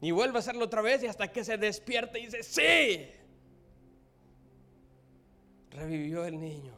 Y 0.00 0.10
vuelve 0.10 0.36
a 0.36 0.40
hacerlo 0.40 0.64
otra 0.64 0.82
vez 0.82 1.02
y 1.02 1.06
hasta 1.06 1.28
que 1.28 1.44
se 1.44 1.56
despierta 1.56 2.18
y 2.18 2.26
dice, 2.26 2.42
sí. 2.42 3.21
Revivió 5.72 6.24
el 6.24 6.38
niño. 6.38 6.74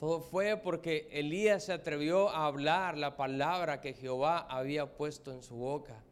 Todo 0.00 0.20
fue 0.20 0.56
porque 0.56 1.08
Elías 1.12 1.64
se 1.64 1.72
atrevió 1.72 2.30
a 2.30 2.46
hablar 2.46 2.98
la 2.98 3.16
palabra 3.16 3.80
que 3.80 3.92
Jehová 3.92 4.38
había 4.38 4.96
puesto 4.96 5.32
en 5.32 5.42
su 5.42 5.54
boca. 5.54 6.02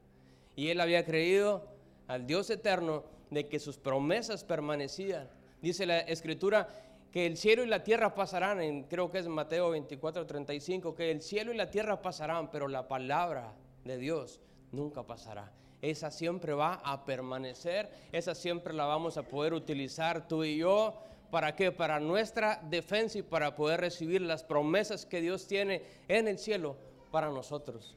Y 0.55 0.69
él 0.69 0.81
había 0.81 1.05
creído 1.05 1.67
al 2.07 2.27
Dios 2.27 2.51
eterno 2.51 3.03
de 3.31 3.49
que 3.49 3.59
sus 3.59 3.79
promesas 3.79 4.45
permanecían. 4.45 5.29
Dice 5.61 5.87
la 5.87 5.99
escritura 6.01 6.69
que 7.11 7.27
el 7.27 7.37
cielo 7.37 7.65
y 7.65 7.67
la 7.67 7.83
tierra 7.83 8.15
pasarán, 8.15 8.61
en, 8.61 8.85
creo 8.85 9.11
que 9.11 9.19
es 9.19 9.27
Mateo 9.27 9.71
24, 9.71 10.27
35, 10.27 10.95
que 10.95 11.11
el 11.11 11.23
cielo 11.23 11.53
y 11.53 11.57
la 11.57 11.71
tierra 11.71 12.01
pasarán, 12.01 12.51
pero 12.51 12.69
la 12.69 12.87
palabra 12.87 13.55
de 13.85 13.97
Dios 13.99 14.41
nunca 14.71 15.03
pasará. 15.03 15.51
Esa 15.83 16.11
siempre 16.11 16.53
va 16.53 16.75
a 16.85 17.05
permanecer, 17.05 17.91
esa 18.13 18.35
siempre 18.35 18.75
la 18.75 18.85
vamos 18.85 19.17
a 19.17 19.23
poder 19.23 19.55
utilizar 19.55 20.29
tú 20.29 20.45
y 20.45 20.59
yo 20.59 20.95
¿Para 21.31 21.55
qué? 21.55 21.71
Para 21.71 22.01
nuestra 22.01 22.61
defensa 22.69 23.19
y 23.19 23.23
para 23.23 23.55
poder 23.55 23.81
recibir 23.81 24.21
las 24.21 24.43
promesas 24.43 25.07
que 25.07 25.21
Dios 25.21 25.47
tiene 25.47 25.83
en 26.09 26.27
el 26.27 26.39
cielo 26.39 26.77
para 27.13 27.31
nosotros 27.31 27.97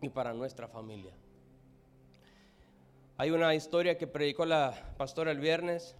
y 0.00 0.08
para 0.08 0.32
nuestra 0.32 0.68
familia. 0.68 1.12
Hay 3.18 3.30
una 3.30 3.54
historia 3.54 3.98
que 3.98 4.06
predicó 4.06 4.46
la 4.46 4.94
pastora 4.96 5.30
el 5.30 5.38
viernes. 5.38 5.94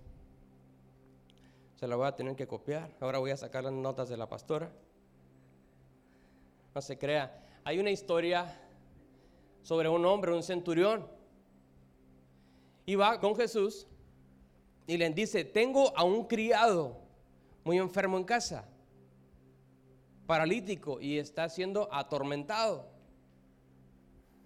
Se 1.77 1.87
la 1.87 1.97
voy 1.97 2.07
a 2.07 2.17
tener 2.17 2.37
que 2.37 2.47
copiar. 2.47 2.91
Ahora 3.01 3.19
voy 3.19 3.33
a 3.33 3.37
sacar 3.37 3.65
las 3.65 3.73
notas 3.73 4.09
de 4.09 4.17
la 4.17 4.29
pastora. 4.29 4.71
No 6.75 6.81
se 6.81 6.97
crea. 6.97 7.45
Hay 7.65 7.79
una 7.79 7.91
historia 7.91 8.61
sobre 9.63 9.89
un 9.89 10.05
hombre, 10.05 10.33
un 10.33 10.43
centurión. 10.43 11.07
Y 12.85 12.95
va 12.97 13.21
con 13.21 13.35
Jesús 13.37 13.87
y 14.87 14.97
le 14.97 15.09
dice, 15.11 15.45
tengo 15.45 15.97
a 15.97 16.05
un 16.05 16.25
criado 16.27 16.99
muy 17.65 17.79
enfermo 17.79 18.19
en 18.19 18.25
casa, 18.25 18.69
paralítico 20.27 21.01
y 21.01 21.19
está 21.19 21.49
siendo 21.49 21.89
atormentado. 21.93 22.91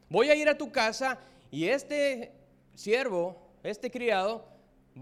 Voy 0.08 0.28
a 0.28 0.34
ir 0.34 0.48
a 0.48 0.58
tu 0.58 0.70
casa 0.70 1.18
y 1.50 1.66
este 1.66 2.32
siervo, 2.74 3.36
este 3.62 3.90
criado, 3.90 4.46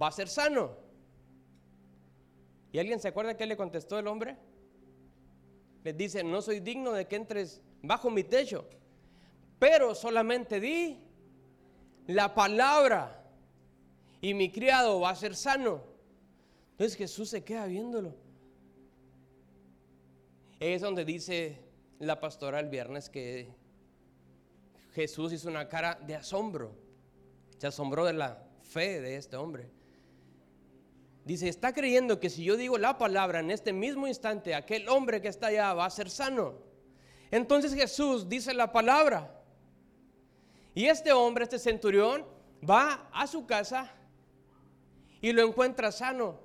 va 0.00 0.08
a 0.08 0.12
ser 0.12 0.28
sano. 0.28 0.76
¿Y 2.72 2.78
alguien 2.78 3.00
se 3.00 3.08
acuerda 3.08 3.36
que 3.36 3.46
le 3.46 3.56
contestó 3.56 3.98
el 3.98 4.06
hombre? 4.06 4.36
Le 5.82 5.92
dice, 5.92 6.24
no 6.24 6.40
soy 6.40 6.60
digno 6.60 6.92
de 6.92 7.06
que 7.06 7.16
entres 7.16 7.60
bajo 7.82 8.10
mi 8.10 8.24
techo, 8.24 8.66
pero 9.58 9.94
solamente 9.94 10.60
di 10.60 10.98
la 12.06 12.34
palabra 12.34 13.22
y 14.20 14.34
mi 14.34 14.50
criado 14.50 15.00
va 15.00 15.10
a 15.10 15.16
ser 15.16 15.36
sano. 15.36 15.82
Entonces 16.72 16.96
Jesús 16.96 17.28
se 17.30 17.44
queda 17.44 17.66
viéndolo. 17.66 18.14
Es 20.60 20.80
donde 20.80 21.04
dice 21.04 21.58
la 21.98 22.20
pastora 22.20 22.60
el 22.60 22.68
viernes 22.68 23.08
que 23.08 23.48
Jesús 24.94 25.32
hizo 25.32 25.48
una 25.48 25.68
cara 25.68 25.98
de 26.06 26.16
asombro. 26.16 26.74
Se 27.58 27.66
asombró 27.66 28.04
de 28.04 28.14
la 28.14 28.42
fe 28.62 29.00
de 29.00 29.16
este 29.16 29.36
hombre. 29.36 29.70
Dice, 31.24 31.48
está 31.48 31.72
creyendo 31.72 32.20
que 32.20 32.28
si 32.28 32.44
yo 32.44 32.56
digo 32.56 32.76
la 32.76 32.98
palabra 32.98 33.40
en 33.40 33.50
este 33.50 33.72
mismo 33.72 34.06
instante, 34.06 34.54
aquel 34.54 34.88
hombre 34.88 35.22
que 35.22 35.28
está 35.28 35.46
allá 35.46 35.72
va 35.72 35.86
a 35.86 35.90
ser 35.90 36.10
sano. 36.10 36.54
Entonces 37.30 37.74
Jesús 37.74 38.28
dice 38.28 38.52
la 38.52 38.72
palabra. 38.72 39.43
Y 40.74 40.86
este 40.86 41.12
hombre, 41.12 41.44
este 41.44 41.58
centurión, 41.58 42.24
va 42.68 43.08
a 43.12 43.26
su 43.26 43.46
casa 43.46 43.92
y 45.20 45.32
lo 45.32 45.46
encuentra 45.46 45.92
sano. 45.92 46.40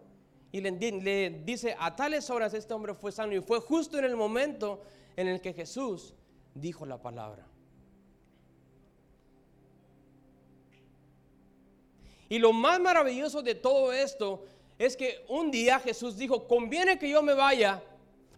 Y 0.52 0.62
le, 0.62 1.42
dice, 1.44 1.76
a 1.78 1.96
tales 1.96 2.30
horas 2.30 2.54
este 2.54 2.74
hombre 2.74 2.94
fue 2.94 3.12
sano. 3.12 3.34
Y 3.34 3.42
fue 3.42 3.60
justo 3.60 3.98
en 3.98 4.06
el 4.06 4.16
momento 4.16 4.82
en 5.16 5.28
el 5.28 5.42
que 5.42 5.54
Jesús 5.54 6.14
dijo 6.54 6.86
la 6.86 7.02
palabra. 7.02 7.46
Y 12.30 12.38
lo 12.38 12.54
más 12.54 12.80
maravilloso 12.80 13.42
de 13.42 13.56
todo 13.56 13.92
esto 13.92 14.46
es 14.78 14.96
que 14.96 15.26
un 15.28 15.50
día 15.50 15.80
Jesús 15.80 16.16
dijo, 16.16 16.48
conviene 16.48 17.00
que 17.00 17.10
yo 17.10 17.24
me 17.24 17.34
vaya, 17.34 17.84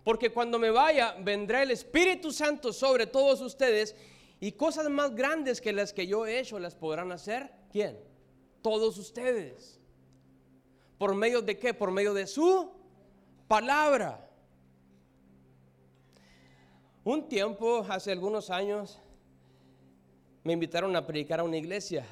porque 0.04 0.32
cuando 0.32 0.58
me 0.58 0.72
vaya 0.72 1.16
vendrá 1.20 1.62
el 1.62 1.72
Espíritu 1.72 2.32
Santo 2.32 2.72
sobre 2.72 3.06
todos 3.06 3.42
ustedes 3.42 3.96
y 4.44 4.54
cosas 4.54 4.90
más 4.90 5.16
grandes 5.16 5.62
que 5.62 5.72
las 5.72 5.94
que 5.94 6.08
yo 6.08 6.26
he 6.26 6.40
hecho 6.40 6.58
las 6.58 6.76
podrán 6.76 7.12
hacer. 7.12 7.52
¿Quién? 7.72 7.98
Todos 8.64 8.98
ustedes. 8.98 9.80
¿Por 10.98 11.14
medio 11.14 11.44
de 11.44 11.60
qué? 11.60 11.76
Por 11.76 11.92
medio 11.92 12.12
de 12.16 12.26
su 12.26 12.72
palabra. 13.48 14.28
Un 17.04 17.30
tiempo, 17.30 17.86
hace 17.88 18.12
algunos 18.12 18.50
años, 18.50 19.00
me 20.44 20.54
invitaron 20.54 20.96
a 20.96 21.06
predicar 21.06 21.40
a 21.40 21.44
una 21.44 21.58
iglesia 21.58 22.04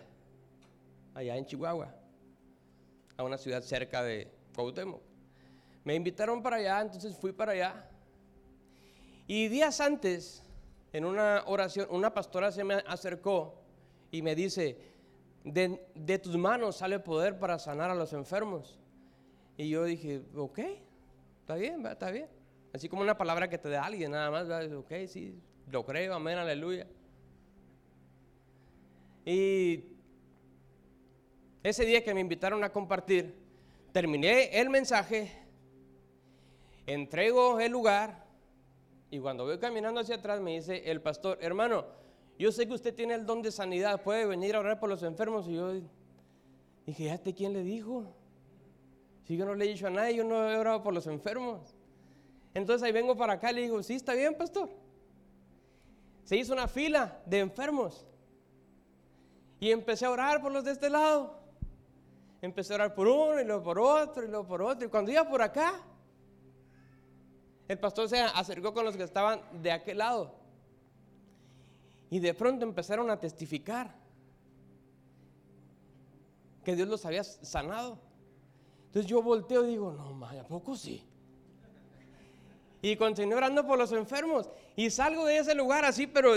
allá 1.16 1.36
en 1.36 1.48
Chihuahua, 1.48 1.96
a 3.18 3.24
una 3.24 3.40
ciudad 3.40 3.64
cerca 3.64 4.04
de 4.04 4.32
Cuauhtémoc. 4.54 5.02
Me 5.84 5.96
invitaron 5.96 6.44
para 6.44 6.58
allá, 6.58 6.82
entonces 6.82 7.18
fui 7.18 7.32
para 7.32 7.54
allá. 7.54 7.90
Y 9.26 9.48
días 9.48 9.82
antes, 9.82 10.44
en 10.92 11.06
una 11.06 11.44
oración, 11.46 11.88
una 11.92 12.14
pastora 12.14 12.52
se 12.52 12.64
me 12.64 12.76
acercó 12.76 13.62
y 14.12 14.22
me 14.22 14.36
dice, 14.36 14.78
de, 15.44 16.20
tus 16.20 16.36
manos 16.38 16.78
sale 16.78 17.00
poder 17.00 17.38
para 17.38 17.60
sanar 17.60 17.90
a 17.92 17.96
los 17.96 18.14
enfermos. 18.14 18.80
Y 19.58 19.70
yo 19.70 19.84
dije, 19.84 20.22
ok, 20.36 20.60
está 21.42 21.56
bien, 21.56 21.86
está 21.86 22.12
bien. 22.12 22.28
Así 22.74 22.88
como 22.88 23.02
una 23.02 23.18
palabra 23.18 23.50
que 23.50 23.58
te 23.58 23.70
da 23.70 23.86
alguien, 23.86 24.12
nada 24.12 24.32
más, 24.32 24.50
ok, 24.72 24.92
sí, 25.08 25.40
lo 25.70 25.86
creo, 25.86 26.14
amén, 26.14 26.38
aleluya. 26.38 26.88
Y 29.26 29.84
ese 31.62 31.86
día 31.86 32.04
que 32.04 32.14
me 32.14 32.22
invitaron 32.22 32.64
a 32.64 32.72
compartir, 32.72 33.36
terminé 33.92 34.60
el 34.60 34.70
mensaje, 34.70 35.32
entrego 36.88 37.60
el 37.60 37.72
lugar 37.72 38.29
y 39.12 39.20
cuando 39.20 39.46
voy 39.46 39.58
caminando 39.58 40.00
hacia 40.00 40.16
atrás 40.16 40.40
me 40.40 40.56
dice 40.56 40.90
el 40.90 41.02
pastor, 41.02 41.38
hermano, 41.42 41.86
yo 42.38 42.52
sé 42.52 42.68
que 42.68 42.74
usted 42.74 42.94
tiene 42.94 43.16
el 43.16 43.26
don 43.26 43.42
de 43.42 43.52
sanidad, 43.52 44.02
puede 44.02 44.26
venir 44.26 44.56
a 44.56 44.60
orar 44.60 44.80
por 44.80 44.90
los 44.90 45.04
enfermos. 45.04 45.48
Y 45.48 45.56
yo 45.56 45.74
dije, 46.86 47.04
¿ya 47.06 47.16
este 47.16 47.34
quién 47.34 47.54
le 47.54 47.64
dijo? 47.64 48.06
Si 49.26 49.36
yo 49.36 49.46
no 49.46 49.56
le 49.56 49.66
he 49.66 49.68
dicho 49.70 49.88
a 49.88 49.90
nadie, 49.90 50.16
yo 50.16 50.24
no 50.24 50.50
he 50.50 50.58
orado 50.58 50.82
por 50.82 50.94
los 50.94 51.06
enfermos. 51.08 51.76
Entonces 52.54 52.84
ahí 52.84 52.92
vengo 52.92 53.18
para 53.18 53.34
acá 53.34 53.52
y 53.52 53.56
le 53.56 53.62
digo, 53.64 53.84
sí, 53.84 53.96
está 53.96 54.14
bien, 54.14 54.36
pastor. 54.36 54.70
Se 56.24 56.38
hizo 56.38 56.54
una 56.54 56.68
fila 56.68 57.22
de 57.26 57.40
enfermos. 57.40 58.06
Y 59.60 59.72
empecé 59.72 60.06
a 60.06 60.12
orar 60.12 60.42
por 60.42 60.52
los 60.52 60.64
de 60.64 60.72
este 60.72 60.90
lado. 60.90 61.40
Empecé 62.42 62.74
a 62.74 62.76
orar 62.76 62.96
por 62.96 63.08
uno 63.08 63.42
y 63.42 63.44
luego 63.44 63.64
por 63.64 63.80
otro 63.80 64.24
y 64.24 64.28
luego 64.28 64.48
por 64.48 64.62
otro. 64.62 64.88
Y 64.88 64.90
cuando 64.90 65.12
iba 65.12 65.28
por 65.28 65.42
acá, 65.42 65.84
el 67.70 67.78
pastor 67.78 68.10
se 68.10 68.20
acercó 68.20 68.74
con 68.74 68.84
los 68.84 68.98
que 68.98 69.04
estaban 69.04 69.42
de 69.62 69.72
aquel 69.72 70.00
lado. 70.00 70.34
Y 72.10 72.20
de 72.20 72.34
pronto 72.34 72.66
empezaron 72.66 73.12
a 73.12 73.20
testificar 73.20 73.96
que 76.66 76.76
Dios 76.76 76.88
los 76.88 77.06
había 77.06 77.24
sanado. 77.24 78.00
Entonces 78.88 79.08
yo 79.08 79.22
volteo 79.22 79.66
y 79.66 79.68
digo, 79.68 79.92
no, 79.92 80.26
¿a 80.26 80.48
poco 80.48 80.76
sí? 80.76 81.06
Y 82.82 82.96
continué 82.96 83.36
orando 83.36 83.68
por 83.68 83.78
los 83.78 83.92
enfermos. 83.92 84.50
Y 84.76 84.90
salgo 84.90 85.26
de 85.26 85.38
ese 85.38 85.54
lugar 85.54 85.86
así, 85.86 86.08
pero 86.08 86.32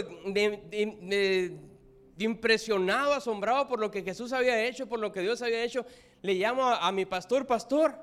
impresionado, 2.18 3.14
asombrado 3.14 3.68
por 3.68 3.80
lo 3.80 3.90
que 3.90 4.02
Jesús 4.02 4.34
había 4.34 4.62
hecho, 4.66 4.86
por 4.86 5.00
lo 5.00 5.10
que 5.10 5.20
Dios 5.20 5.40
había 5.40 5.64
hecho. 5.64 5.86
Le 6.20 6.34
llamo 6.34 6.66
a, 6.66 6.92
mi 6.92 7.06
pastor, 7.06 7.46
pastor. 7.46 7.94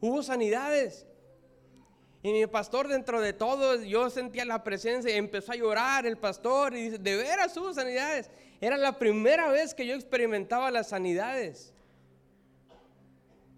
Hubo 0.00 0.22
sanidades. 0.22 1.08
Y 2.24 2.32
mi 2.32 2.46
pastor 2.46 2.88
dentro 2.88 3.20
de 3.20 3.34
todo, 3.34 3.82
yo 3.82 4.08
sentía 4.08 4.46
la 4.46 4.64
presencia, 4.64 5.14
empezó 5.14 5.52
a 5.52 5.56
llorar 5.56 6.06
el 6.06 6.16
pastor 6.16 6.74
y 6.74 6.84
dice, 6.84 6.98
de 6.98 7.16
veras 7.16 7.54
hubo 7.58 7.74
sanidades. 7.74 8.30
Era 8.62 8.78
la 8.78 8.98
primera 8.98 9.48
vez 9.48 9.74
que 9.74 9.86
yo 9.86 9.94
experimentaba 9.94 10.70
las 10.70 10.88
sanidades. 10.88 11.74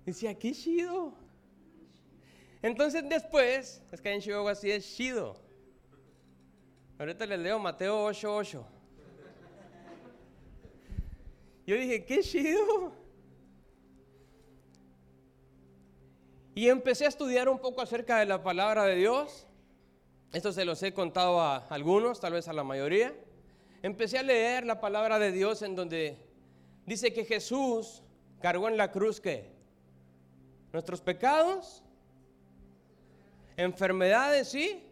Decía, 0.05 0.37
qué 0.37 0.50
chido. 0.50 1.14
Entonces 2.61 3.09
después, 3.09 3.81
es 3.92 4.00
que 4.00 4.12
en 4.12 4.20
Chihuahua 4.20 4.50
así 4.50 4.68
es 4.68 4.96
chido. 4.96 5.40
Ahorita 6.98 7.24
les 7.24 7.38
leo 7.38 7.61
Mateo 7.61 8.09
8:8. 8.11 8.66
Yo 11.68 11.76
dije, 11.76 12.05
qué 12.05 12.20
chido. 12.20 12.92
Y 16.57 16.71
empecé 16.71 17.05
a 17.05 17.09
estudiar 17.09 17.51
un 17.51 17.59
poco 17.59 17.83
acerca 17.83 18.19
de 18.19 18.25
la 18.25 18.42
palabra 18.42 18.85
de 18.85 18.97
Dios. 18.97 19.47
Esto 20.33 20.53
se 20.53 20.64
los 20.64 20.83
he 20.83 20.95
contado 20.95 21.38
a 21.38 21.59
algunos, 21.69 22.19
tal 22.19 22.33
vez 22.33 22.49
a 22.49 22.55
la 22.55 22.64
mayoría. 22.64 23.14
Empecé 23.83 24.16
a 24.16 24.23
leer 24.23 24.64
la 24.64 24.81
palabra 24.81 25.19
de 25.19 25.33
Dios 25.33 25.61
en 25.61 25.77
donde 25.77 26.16
dice 26.87 27.12
que 27.12 27.27
Jesús 27.27 28.03
cargó 28.40 28.69
en 28.69 28.79
la 28.79 28.90
cruz 28.90 29.21
que 29.21 29.51
nuestros 30.73 31.03
pecados 31.03 31.83
enfermedades 33.59 34.55
y 34.55 34.83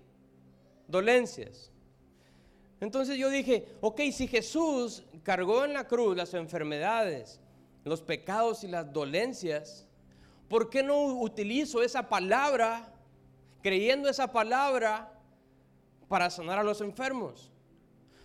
dolencias. 0.87 1.71
Entonces 2.79 3.17
yo 3.17 3.31
dije, 3.31 3.69
ok, 3.81 4.03
si 4.13 4.29
Jesús 4.29 5.03
cargó 5.23 5.65
en 5.65 5.73
la 5.73 5.89
cruz 5.89 6.15
las 6.15 6.35
enfermedades, 6.35 7.41
los 7.85 8.03
pecados 8.03 8.65
y 8.65 8.69
las 8.69 8.93
dolencias, 8.93 9.87
¿por 10.49 10.71
qué 10.71 10.83
no 10.83 11.05
utilizo 11.05 11.83
esa 11.83 12.09
palabra, 12.09 12.93
creyendo 13.63 14.09
esa 14.09 14.33
palabra, 14.33 15.13
para 16.09 16.31
sanar 16.31 16.59
a 16.59 16.65
los 16.65 16.81
enfermos? 16.81 17.51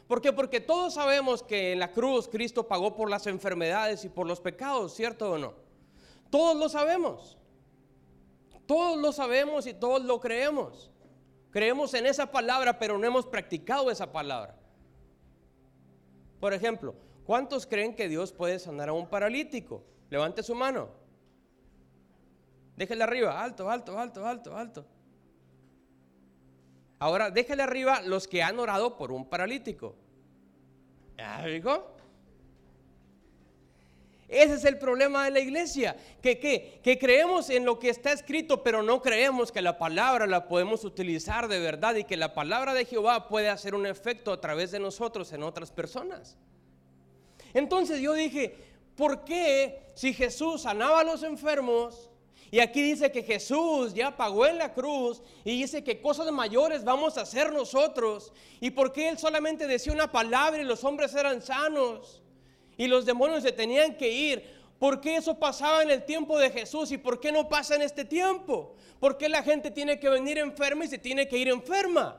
¿Por 0.08 0.22
qué? 0.22 0.34
Porque 0.34 0.60
todos 0.60 0.96
sabemos 0.96 1.44
que 1.44 1.74
en 1.74 1.80
la 1.80 1.92
cruz 1.92 2.28
Cristo 2.28 2.68
pagó 2.68 2.96
por 2.96 3.10
las 3.10 3.28
enfermedades 3.28 4.04
y 4.06 4.10
por 4.10 4.26
los 4.26 4.42
pecados, 4.42 4.96
¿cierto 4.96 5.32
o 5.32 5.38
no? 5.38 5.54
Todos 6.30 6.58
lo 6.58 6.68
sabemos. 6.68 7.38
Todos 8.66 8.98
lo 8.98 9.12
sabemos 9.12 9.66
y 9.68 9.74
todos 9.74 10.04
lo 10.04 10.20
creemos. 10.20 10.92
Creemos 11.52 11.94
en 11.94 12.06
esa 12.06 12.32
palabra, 12.32 12.78
pero 12.78 12.98
no 12.98 13.06
hemos 13.06 13.26
practicado 13.26 13.90
esa 13.90 14.12
palabra. 14.12 14.56
Por 16.40 16.54
ejemplo, 16.54 16.96
¿cuántos 17.26 17.66
creen 17.66 17.96
que 17.96 18.08
Dios 18.08 18.32
puede 18.32 18.60
sanar 18.60 18.90
a 18.90 18.94
un 18.94 19.08
paralítico? 19.08 19.84
Levante 20.10 20.44
su 20.44 20.56
mano. 20.56 20.90
Déjele 22.80 23.04
arriba, 23.04 23.44
alto, 23.44 23.70
alto, 23.70 24.00
alto, 24.00 24.26
alto, 24.26 24.56
alto. 24.56 24.86
Ahora, 26.98 27.30
déjele 27.30 27.62
arriba 27.62 28.00
los 28.00 28.26
que 28.26 28.42
han 28.42 28.58
orado 28.58 28.96
por 28.96 29.12
un 29.12 29.28
paralítico. 29.28 29.98
¿Ya? 31.18 31.44
Ese 34.30 34.54
es 34.54 34.64
el 34.64 34.78
problema 34.78 35.26
de 35.26 35.32
la 35.32 35.42
iglesia, 35.42 35.98
que, 36.22 36.40
que, 36.40 36.98
creemos 36.98 37.50
en 37.50 37.66
lo 37.66 37.80
que 37.80 37.90
está 37.90 38.14
escrito, 38.14 38.64
pero 38.64 38.82
no 38.82 39.02
creemos 39.02 39.52
que 39.52 39.62
la 39.62 39.78
palabra 39.78 40.26
la 40.26 40.48
podemos 40.48 40.86
utilizar 40.86 41.50
de 41.50 41.60
verdad 41.60 41.96
y 41.96 42.06
que 42.06 42.16
la 42.16 42.34
palabra 42.34 42.74
de 42.74 42.86
Jehová 42.86 43.28
puede 43.28 43.50
hacer 43.50 43.76
un 43.76 43.88
efecto 43.88 44.32
a 44.32 44.40
través 44.40 44.72
de 44.72 44.80
nosotros 44.80 45.34
en 45.34 45.44
otras 45.44 45.70
personas. 45.70 46.38
Entonces 47.54 48.00
yo 48.00 48.14
dije, 48.14 48.56
¿por 48.96 49.26
qué 49.26 49.92
si 49.96 50.14
Jesús 50.14 50.62
sanaba 50.62 51.02
a 51.02 51.04
los 51.04 51.24
enfermos? 51.24 52.09
Y 52.52 52.60
aquí 52.60 52.82
dice 52.82 53.12
que 53.12 53.24
Jesús 53.24 53.94
ya 53.94 54.16
pagó 54.16 54.46
en 54.46 54.58
la 54.58 54.74
cruz 54.74 55.22
y 55.44 55.60
dice 55.62 55.84
que 55.84 56.02
cosas 56.02 56.32
mayores 56.32 56.84
vamos 56.84 57.18
a 57.18 57.22
hacer 57.22 57.54
nosotros. 57.54 58.34
¿Y 58.60 58.72
por 58.72 58.92
qué 58.92 59.10
Él 59.10 59.18
solamente 59.18 59.68
decía 59.68 59.94
una 59.94 60.12
palabra 60.12 60.62
y 60.62 60.66
los 60.66 60.84
hombres 60.84 61.14
eran 61.14 61.42
sanos? 61.42 62.24
y 62.80 62.88
los 62.88 63.06
demonios 63.06 63.44
se 63.44 63.52
tenían 63.52 63.94
que 63.96 64.10
ir. 64.10 64.42
¿Por 64.80 65.02
qué 65.02 65.18
eso 65.18 65.38
pasaba 65.38 65.84
en 65.84 65.92
el 65.92 66.06
tiempo 66.06 66.40
de 66.40 66.50
Jesús 66.50 66.94
y 66.94 66.98
por 66.98 67.20
qué 67.20 67.30
no 67.30 67.50
pasa 67.50 67.76
en 67.76 67.82
este 67.82 68.06
tiempo? 68.06 68.74
¿Por 69.02 69.18
qué 69.18 69.28
la 69.28 69.44
gente 69.44 69.70
tiene 69.70 70.00
que 70.00 70.08
venir 70.08 70.38
enferma 70.38 70.86
y 70.86 70.88
se 70.88 70.98
tiene 70.98 71.28
que 71.28 71.38
ir 71.38 71.50
enferma? 71.50 72.18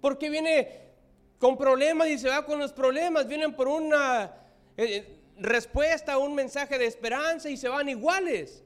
¿Por 0.00 0.18
qué 0.18 0.30
viene 0.30 0.92
con 1.40 1.58
problemas 1.58 2.06
y 2.06 2.16
se 2.16 2.28
va 2.28 2.46
con 2.46 2.60
los 2.60 2.72
problemas? 2.72 3.26
Vienen 3.26 3.56
por 3.56 3.66
una 3.66 4.32
eh, 4.76 5.18
respuesta, 5.36 6.16
un 6.16 6.36
mensaje 6.36 6.78
de 6.78 6.86
esperanza 6.86 7.50
y 7.50 7.56
se 7.56 7.68
van 7.68 7.88
iguales. 7.88 8.62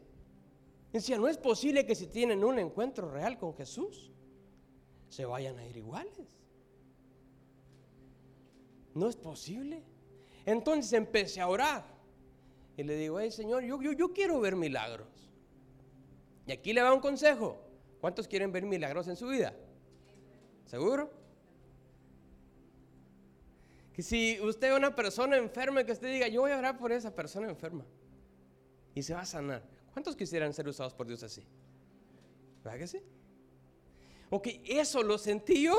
Decía, 0.92 1.16
no 1.16 1.28
es 1.28 1.38
posible 1.38 1.87
que 1.87 1.94
si 1.94 2.07
tienen 2.07 2.44
un 2.44 2.59
encuentro 2.59 3.11
real 3.11 3.38
con 3.38 3.55
Jesús, 3.55 4.12
se 5.09 5.24
vayan 5.24 5.59
a 5.59 5.66
ir 5.66 5.76
iguales. 5.76 6.28
No 8.94 9.09
es 9.09 9.16
posible. 9.16 9.83
Entonces 10.44 10.92
empecé 10.92 11.40
a 11.40 11.48
orar. 11.48 11.85
Y 12.76 12.83
le 12.83 12.96
digo, 12.96 13.20
hey 13.20 13.31
Señor, 13.31 13.62
yo, 13.62 13.81
yo, 13.81 13.92
yo 13.92 14.12
quiero 14.12 14.40
ver 14.40 14.55
milagros. 14.55 15.31
Y 16.46 16.52
aquí 16.52 16.72
le 16.72 16.83
va 16.83 16.92
un 16.92 17.00
consejo. 17.00 17.59
¿Cuántos 18.00 18.28
quieren 18.28 18.52
ver 18.52 18.64
milagros 18.64 19.09
en 19.09 19.16
su 19.16 19.28
vida? 19.28 19.55
¿Seguro? 20.66 21.11
Que 23.92 24.02
si 24.02 24.40
usted 24.40 24.72
es 24.72 24.76
una 24.76 24.94
persona 24.94 25.37
enferma, 25.37 25.85
que 25.85 25.92
usted 25.92 26.12
diga, 26.12 26.28
yo 26.28 26.40
voy 26.42 26.50
a 26.50 26.59
orar 26.59 26.78
por 26.78 26.92
esa 26.92 27.14
persona 27.14 27.48
enferma. 27.48 27.85
Y 28.94 29.02
se 29.02 29.14
va 29.14 29.20
a 29.20 29.26
sanar. 29.26 29.62
¿Cuántos 29.92 30.16
quisieran 30.16 30.52
ser 30.52 30.68
usados 30.68 30.94
por 30.94 31.07
Dios 31.07 31.22
así? 31.22 31.44
¿Verdad 32.64 32.78
que 32.78 32.87
sí? 32.87 33.00
Ok, 34.31 34.48
eso 34.64 35.02
lo 35.02 35.18
sentí 35.18 35.62
yo. 35.64 35.76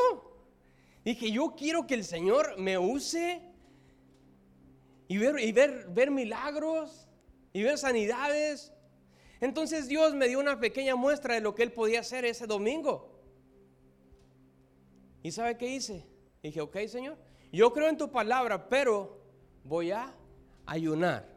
Dije, 1.04 1.32
yo 1.32 1.56
quiero 1.56 1.88
que 1.88 1.96
el 1.96 2.04
Señor 2.04 2.58
me 2.60 2.78
use 2.78 3.42
y 5.08 5.18
ver, 5.18 5.40
y 5.40 5.52
ver, 5.52 5.88
ver 5.90 6.12
milagros 6.12 7.08
y 7.52 7.64
ver 7.64 7.78
sanidades. 7.78 8.72
Entonces 9.42 9.88
Dios 9.88 10.14
me 10.14 10.28
dio 10.28 10.40
una 10.40 10.60
pequeña 10.60 10.96
muestra 10.96 11.34
de 11.34 11.42
lo 11.42 11.56
que 11.56 11.64
Él 11.64 11.72
podía 11.72 12.02
hacer 12.02 12.26
ese 12.26 12.48
domingo. 12.48 13.20
¿Y 15.24 15.32
sabe 15.32 15.58
qué 15.58 15.68
hice? 15.68 16.06
Dije, 16.42 16.62
ok 16.62 16.78
Señor, 16.88 17.18
yo 17.52 17.74
creo 17.74 17.90
en 17.90 17.98
tu 17.98 18.12
palabra, 18.12 18.70
pero 18.70 19.20
voy 19.64 19.92
a 19.92 20.14
ayunar. 20.66 21.33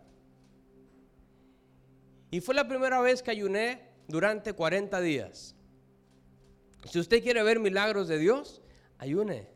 Y 2.31 2.41
fue 2.41 2.55
la 2.55 2.67
primera 2.67 3.01
vez 3.01 3.23
que 3.23 3.31
ayuné 3.31 3.89
durante 4.09 4.53
40 4.53 5.01
días. 5.01 5.55
Si 6.85 6.99
usted 6.99 7.23
quiere 7.23 7.43
ver 7.43 7.59
milagros 7.61 8.09
de 8.09 8.19
Dios, 8.19 8.63
ayune. 8.99 9.49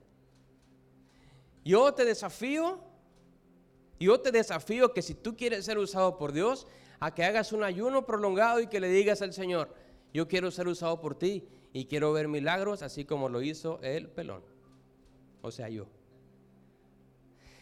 Yo 1.65 1.93
te 1.95 2.05
desafío, 2.05 2.83
yo 3.99 4.21
te 4.21 4.33
desafío 4.33 4.93
que 4.93 5.03
si 5.03 5.15
tú 5.15 5.37
quieres 5.37 5.65
ser 5.65 5.79
usado 5.79 6.17
por 6.17 6.33
Dios, 6.33 6.67
a 7.01 7.15
que 7.15 7.25
hagas 7.25 7.53
un 7.53 7.65
ayuno 7.65 8.05
prolongado 8.05 8.61
y 8.61 8.67
que 8.67 8.81
le 8.81 8.89
digas 8.89 9.23
al 9.23 9.33
Señor, 9.33 9.75
yo 10.13 10.29
quiero 10.29 10.51
ser 10.51 10.69
usado 10.69 11.01
por 11.01 11.19
ti 11.19 11.49
y 11.73 11.87
quiero 11.87 12.13
ver 12.13 12.29
milagros 12.29 12.83
así 12.83 13.05
como 13.05 13.29
lo 13.29 13.43
hizo 13.43 13.81
el 13.83 14.09
pelón. 14.09 14.43
O 15.43 15.51
sea, 15.51 15.69
yo. 15.69 15.87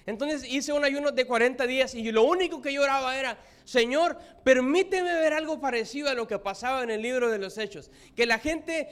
Entonces 0.08 0.42
hice 0.50 0.72
un 0.72 0.86
ayuno 0.86 1.10
de 1.12 1.26
40 1.26 1.66
días 1.66 1.94
y 1.94 2.10
lo 2.10 2.22
único 2.22 2.62
que 2.62 2.72
yo 2.72 2.82
oraba 2.82 3.14
era, 3.14 3.36
Señor, 3.64 4.16
permíteme 4.42 5.12
ver 5.12 5.34
algo 5.34 5.60
parecido 5.60 6.08
a 6.08 6.14
lo 6.14 6.26
que 6.26 6.38
pasaba 6.38 6.82
en 6.82 6.88
el 6.88 7.02
libro 7.02 7.28
de 7.28 7.36
los 7.36 7.58
Hechos. 7.58 7.90
Que 8.16 8.24
la 8.24 8.38
gente 8.38 8.88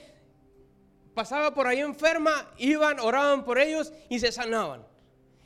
pasaba 1.15 1.55
por 1.55 1.65
ahí 1.65 1.79
enferma, 1.79 2.53
iban, 2.59 2.99
oraban 2.99 3.43
por 3.43 3.57
ellos 3.57 3.91
y 4.09 4.19
se 4.19 4.31
sanaban. 4.31 4.85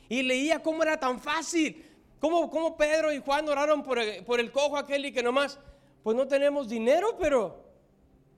Y 0.10 0.24
leía 0.24 0.62
cómo 0.62 0.84
era 0.84 1.00
tan 1.00 1.22
fácil, 1.22 1.90
cómo, 2.20 2.50
cómo 2.50 2.76
Pedro 2.76 3.14
y 3.14 3.22
Juan 3.22 3.48
oraron 3.48 3.82
por 3.82 3.98
por 4.26 4.42
el 4.42 4.52
cojo 4.52 4.76
aquel 4.76 5.06
y 5.06 5.14
que 5.14 5.24
nomás, 5.24 5.58
pues 6.04 6.18
no 6.18 6.28
tenemos 6.28 6.68
dinero, 6.68 7.16
pero 7.18 7.64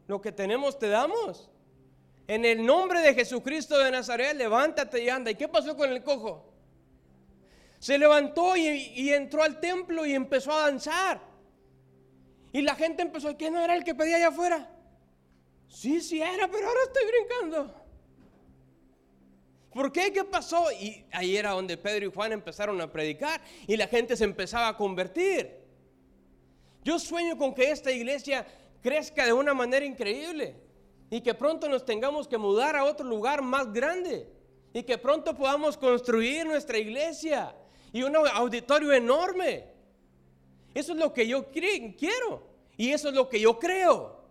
lo 0.05 0.21
que 0.21 0.31
tenemos 0.31 0.77
te 0.77 0.87
damos. 0.87 1.49
En 2.27 2.45
el 2.45 2.63
nombre 2.63 2.99
de 2.99 3.15
Jesucristo 3.15 3.79
de 3.79 3.89
Nazaret, 3.89 4.37
levántate 4.37 5.03
y 5.03 5.09
anda. 5.09 5.31
¿Y 5.31 5.35
qué 5.35 5.47
pasó 5.47 5.75
con 5.75 5.89
el 5.89 6.03
cojo? 6.03 6.52
Se 7.83 7.97
levantó 7.97 8.55
y, 8.55 9.09
entró 9.09 9.43
al 9.43 9.59
templo 9.59 10.05
y 10.05 10.13
empezó 10.13 10.53
a 10.53 10.69
danzar. 10.69 11.19
Y 12.53 12.61
la 12.61 12.75
gente 12.75 13.01
empezó, 13.01 13.35
¿quién 13.35 13.51
no 13.51 13.59
era 13.59 13.75
el 13.75 13.83
que 13.83 13.93
pedía 13.93 14.15
allá 14.15 14.29
afuera? 14.29 14.69
Sí, 15.67 15.99
sí 15.99 16.21
era, 16.21 16.47
pero 16.47 16.65
ahora 16.65 16.79
estoy 16.87 17.03
brincando. 17.05 17.75
¿Por 19.73 19.91
qué? 19.91 20.13
¿Qué 20.13 20.23
pasó? 20.23 20.71
Y 20.71 21.05
ahí 21.11 21.35
era 21.35 21.51
donde 21.51 21.75
Pedro 21.75 22.05
y 22.05 22.11
Juan 22.13 22.31
empezaron 22.31 22.79
a 22.79 22.89
predicar 22.89 23.41
y 23.67 23.75
la 23.75 23.87
gente 23.87 24.15
se 24.15 24.23
empezaba 24.23 24.69
a 24.69 24.77
convertir. 24.77 25.53
Yo 26.85 26.97
sueño 26.99 27.37
con 27.37 27.53
que 27.53 27.69
esta 27.69 27.91
iglesia 27.91 28.47
crezca 28.81 29.25
de 29.25 29.33
una 29.33 29.53
manera 29.53 29.85
increíble 29.85 30.55
y 31.09 31.19
que 31.19 31.33
pronto 31.33 31.67
nos 31.67 31.83
tengamos 31.83 32.29
que 32.29 32.37
mudar 32.37 32.77
a 32.77 32.85
otro 32.85 33.05
lugar 33.05 33.41
más 33.41 33.73
grande 33.73 34.29
y 34.73 34.83
que 34.83 34.97
pronto 34.97 35.35
podamos 35.35 35.75
construir 35.75 36.45
nuestra 36.45 36.77
iglesia 36.77 37.53
y 37.93 38.01
un 38.01 38.15
auditorio 38.15 38.91
enorme. 38.91 39.65
Eso 40.73 40.93
es 40.93 40.99
lo 40.99 41.13
que 41.13 41.27
yo 41.27 41.49
quiero 41.51 42.45
y 42.75 42.89
eso 42.89 43.09
es 43.09 43.15
lo 43.15 43.29
que 43.29 43.39
yo 43.39 43.59
creo. 43.59 44.21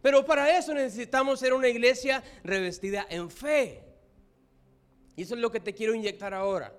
Pero 0.00 0.24
para 0.24 0.58
eso 0.58 0.74
necesitamos 0.74 1.38
ser 1.38 1.52
una 1.52 1.68
iglesia 1.68 2.24
revestida 2.42 3.06
en 3.08 3.30
fe. 3.30 3.84
Y 5.14 5.22
eso 5.22 5.34
es 5.34 5.40
lo 5.40 5.52
que 5.52 5.60
te 5.60 5.74
quiero 5.74 5.94
inyectar 5.94 6.32
ahora. 6.32 6.74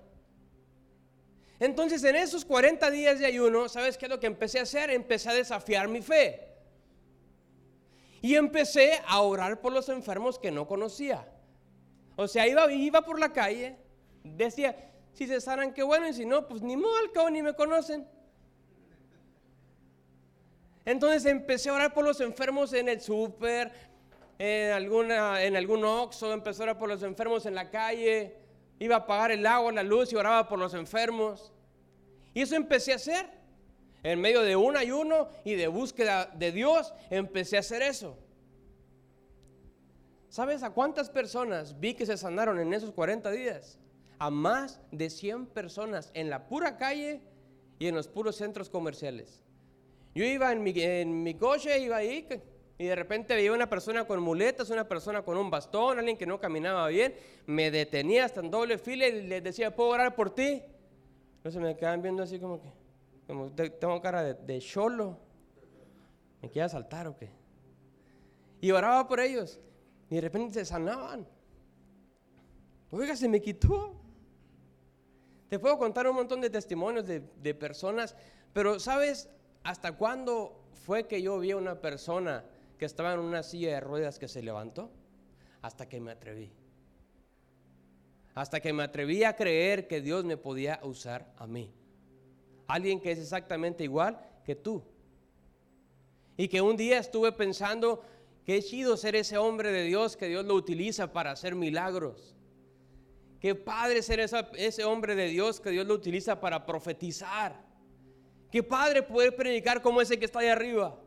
Entonces 1.60 2.02
en 2.02 2.16
esos 2.16 2.44
40 2.44 2.90
días 2.90 3.20
de 3.20 3.26
ayuno, 3.26 3.68
¿sabes 3.68 3.96
qué 3.96 4.06
es 4.06 4.10
lo 4.10 4.18
que 4.18 4.26
empecé 4.26 4.58
a 4.58 4.62
hacer? 4.62 4.90
Empecé 4.90 5.30
a 5.30 5.34
desafiar 5.34 5.86
mi 5.86 6.02
fe. 6.02 6.48
Y 8.20 8.34
empecé 8.34 9.00
a 9.06 9.20
orar 9.20 9.60
por 9.60 9.72
los 9.72 9.88
enfermos 9.88 10.40
que 10.40 10.50
no 10.50 10.66
conocía. 10.66 11.28
O 12.16 12.26
sea, 12.26 12.48
iba, 12.48 12.70
iba 12.72 13.02
por 13.02 13.20
la 13.20 13.32
calle, 13.32 13.76
decía, 14.24 14.93
si 15.14 15.26
se 15.26 15.40
sanan, 15.40 15.72
qué 15.72 15.82
bueno, 15.82 16.08
y 16.08 16.12
si 16.12 16.26
no, 16.26 16.46
pues 16.46 16.60
ni 16.60 16.76
modo, 16.76 16.96
al 16.98 17.12
cabo 17.12 17.30
ni 17.30 17.42
me 17.42 17.54
conocen. 17.54 18.06
Entonces 20.84 21.24
empecé 21.24 21.70
a 21.70 21.74
orar 21.74 21.94
por 21.94 22.04
los 22.04 22.20
enfermos 22.20 22.72
en 22.72 22.88
el 22.88 23.00
súper, 23.00 23.72
en, 24.38 25.10
en 25.10 25.56
algún 25.56 25.84
oxo, 25.84 26.32
empecé 26.32 26.62
a 26.62 26.64
orar 26.64 26.78
por 26.78 26.88
los 26.88 27.02
enfermos 27.02 27.46
en 27.46 27.54
la 27.54 27.70
calle, 27.70 28.36
iba 28.80 28.96
a 28.96 28.98
apagar 28.98 29.30
el 29.30 29.46
agua, 29.46 29.72
la 29.72 29.84
luz 29.84 30.12
y 30.12 30.16
oraba 30.16 30.48
por 30.48 30.58
los 30.58 30.74
enfermos. 30.74 31.52
Y 32.34 32.42
eso 32.42 32.56
empecé 32.56 32.92
a 32.92 32.96
hacer. 32.96 33.44
En 34.02 34.20
medio 34.20 34.42
de 34.42 34.54
un 34.54 34.76
ayuno 34.76 35.28
y 35.44 35.54
de 35.54 35.66
búsqueda 35.68 36.26
de 36.26 36.52
Dios, 36.52 36.92
empecé 37.08 37.56
a 37.56 37.60
hacer 37.60 37.80
eso. 37.80 38.18
¿Sabes 40.28 40.62
a 40.62 40.70
cuántas 40.70 41.08
personas 41.08 41.78
vi 41.80 41.94
que 41.94 42.04
se 42.04 42.18
sanaron 42.18 42.58
en 42.58 42.74
esos 42.74 42.92
40 42.92 43.30
días? 43.30 43.78
A 44.24 44.30
más 44.30 44.80
de 44.90 45.10
100 45.10 45.48
personas 45.48 46.10
en 46.14 46.30
la 46.30 46.46
pura 46.48 46.78
calle 46.78 47.20
y 47.78 47.88
en 47.88 47.94
los 47.94 48.08
puros 48.08 48.36
centros 48.36 48.70
comerciales. 48.70 49.44
Yo 50.14 50.24
iba 50.24 50.50
en 50.50 50.62
mi, 50.62 50.72
en 50.76 51.22
mi 51.22 51.34
coche, 51.34 51.78
iba 51.78 51.96
ahí 51.96 52.26
y 52.78 52.86
de 52.86 52.94
repente 52.94 53.34
veía 53.34 53.52
una 53.52 53.68
persona 53.68 54.06
con 54.06 54.22
muletas, 54.22 54.70
una 54.70 54.88
persona 54.88 55.20
con 55.20 55.36
un 55.36 55.50
bastón, 55.50 55.98
alguien 55.98 56.16
que 56.16 56.24
no 56.24 56.40
caminaba 56.40 56.88
bien, 56.88 57.14
me 57.44 57.70
detenía 57.70 58.24
hasta 58.24 58.40
en 58.40 58.50
doble 58.50 58.78
fila 58.78 59.06
y 59.06 59.26
le 59.26 59.42
decía, 59.42 59.76
¿puedo 59.76 59.90
orar 59.90 60.14
por 60.14 60.34
ti? 60.34 60.62
Entonces 61.36 61.60
me 61.60 61.76
quedaban 61.76 62.00
viendo 62.00 62.22
así 62.22 62.38
como 62.38 62.62
que, 62.62 62.72
como 63.26 63.52
tengo 63.52 64.00
cara 64.00 64.22
de 64.22 64.58
cholo. 64.60 65.18
¿Me 66.40 66.48
quiere 66.48 66.70
saltar 66.70 67.08
o 67.08 67.16
qué? 67.16 67.28
Y 68.62 68.70
oraba 68.70 69.06
por 69.06 69.20
ellos. 69.20 69.60
Y 70.08 70.14
de 70.14 70.22
repente 70.22 70.54
se 70.54 70.64
sanaban. 70.64 71.26
Oiga, 72.90 73.14
se 73.16 73.28
me 73.28 73.42
quitó. 73.42 74.03
Te 75.54 75.60
puedo 75.60 75.78
contar 75.78 76.08
un 76.08 76.16
montón 76.16 76.40
de 76.40 76.50
testimonios 76.50 77.06
de, 77.06 77.54
personas, 77.54 78.16
pero 78.52 78.80
¿sabes 78.80 79.28
hasta 79.62 79.92
cuándo 79.92 80.64
fue 80.84 81.06
que 81.06 81.22
yo 81.22 81.38
vi 81.38 81.52
a 81.52 81.56
una 81.56 81.80
persona 81.80 82.44
que 82.76 82.84
estaba 82.84 83.14
en 83.14 83.20
una 83.20 83.44
silla 83.44 83.74
de 83.74 83.78
ruedas 83.78 84.18
que 84.18 84.26
se 84.26 84.42
levantó? 84.42 84.90
Hasta 85.62 85.88
que 85.88 86.00
me 86.00 86.10
atreví. 86.10 86.50
Hasta 88.34 88.58
que 88.58 88.72
me 88.72 88.82
atreví 88.82 89.22
a 89.22 89.36
creer 89.36 89.86
que 89.86 90.00
Dios 90.00 90.24
me 90.24 90.36
podía 90.36 90.80
usar 90.82 91.32
a 91.36 91.46
mí. 91.46 91.72
Alguien 92.66 93.00
que 93.00 93.12
es 93.12 93.20
exactamente 93.20 93.84
igual 93.84 94.18
que 94.44 94.56
tú. 94.56 94.82
Y 96.36 96.48
que 96.48 96.62
un 96.62 96.76
día 96.76 96.98
estuve 96.98 97.30
pensando 97.30 98.02
que 98.44 98.56
es 98.56 98.66
chido 98.66 98.96
ser 98.96 99.14
ese 99.14 99.38
hombre 99.38 99.70
de 99.70 99.84
Dios 99.84 100.16
que 100.16 100.26
Dios 100.26 100.44
lo 100.46 100.56
utiliza 100.56 101.12
para 101.12 101.30
hacer 101.30 101.54
milagros. 101.54 102.34
Qué 103.44 103.54
padre 103.54 104.00
ser 104.00 104.20
ese 104.20 104.84
hombre 104.84 105.14
de 105.14 105.26
Dios 105.26 105.60
que 105.60 105.68
Dios 105.68 105.86
lo 105.86 105.92
utiliza 105.92 106.40
para 106.40 106.64
profetizar. 106.64 107.54
Qué 108.50 108.62
padre 108.62 109.02
poder 109.02 109.36
predicar 109.36 109.82
como 109.82 110.00
ese 110.00 110.18
que 110.18 110.24
está 110.24 110.38
ahí 110.38 110.48
arriba. 110.48 110.98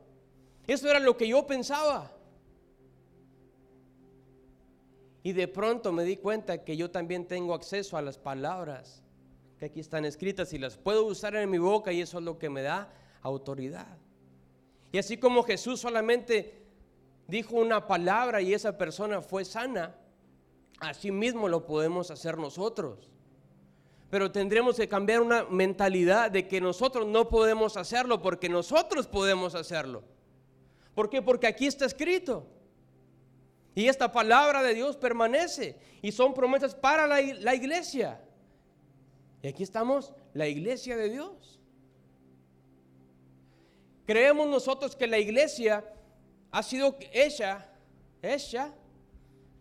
Eso 0.68 0.88
era 0.88 1.00
lo 1.00 1.18
que 1.18 1.28
yo 1.28 1.48
pensaba. 1.48 2.16
Y 5.24 5.34
de 5.34 5.48
pronto 5.48 5.92
me 5.92 6.04
di 6.04 6.18
cuenta 6.18 6.64
que 6.64 6.78
yo 6.78 6.92
también 6.92 7.26
tengo 7.26 7.56
acceso 7.56 7.98
a 7.98 8.04
las 8.04 8.20
palabras 8.20 9.02
que 9.58 9.66
aquí 9.66 9.80
están 9.80 10.06
escritas 10.06 10.54
y 10.54 10.60
las 10.60 10.78
puedo 10.78 11.06
usar 11.06 11.36
en 11.38 11.50
mi 11.50 11.58
boca 11.58 11.92
y 11.92 12.02
eso 12.02 12.20
es 12.20 12.24
lo 12.24 12.38
que 12.38 12.52
me 12.52 12.62
da 12.62 12.94
autoridad. 13.24 13.98
Y 14.92 15.00
así 15.00 15.18
como 15.18 15.42
Jesús 15.42 15.80
solamente 15.80 16.68
dijo 17.28 17.56
una 17.56 17.88
palabra 17.88 18.44
y 18.44 18.54
esa 18.54 18.78
persona 18.78 19.24
fue 19.24 19.44
sana, 19.44 19.96
Así 20.80 21.12
mismo 21.12 21.48
lo 21.48 21.66
podemos 21.66 22.12
hacer 22.12 22.38
nosotros. 22.38 23.10
Pero 24.10 24.32
tendremos 24.32 24.78
que 24.78 24.88
cambiar 24.88 25.22
una 25.22 25.44
mentalidad 25.46 26.32
de 26.32 26.48
que 26.48 26.62
nosotros 26.62 27.06
no 27.08 27.28
podemos 27.28 27.76
hacerlo 27.76 28.22
porque 28.22 28.48
nosotros 28.48 29.08
podemos 29.08 29.56
hacerlo. 29.56 30.04
¿Por 30.96 31.10
qué? 31.10 31.22
Porque 31.22 31.48
aquí 31.48 31.68
está 31.68 31.86
escrito. 31.86 32.48
Y 33.76 33.88
esta 33.88 34.12
palabra 34.12 34.64
de 34.64 34.74
Dios 34.74 34.98
permanece. 34.98 35.78
Y 36.02 36.12
son 36.12 36.34
promesas 36.34 36.74
para 36.74 37.06
la, 37.06 37.22
la 37.22 37.54
iglesia. 37.54 38.22
Y 39.42 39.48
aquí 39.48 39.64
estamos, 39.64 40.14
la 40.34 40.48
iglesia 40.48 40.96
de 40.96 41.10
Dios. 41.10 41.60
Creemos 44.06 44.48
nosotros 44.48 44.96
que 44.96 45.06
la 45.06 45.20
iglesia 45.20 45.84
ha 46.52 46.64
sido 46.64 46.98
hecha, 47.12 47.70
hecha, 48.22 48.74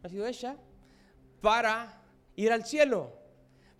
ha 0.02 0.09
sido 0.09 0.26
hecha 0.26 0.57
para 1.40 2.03
ir 2.37 2.53
al 2.53 2.64
cielo, 2.64 3.12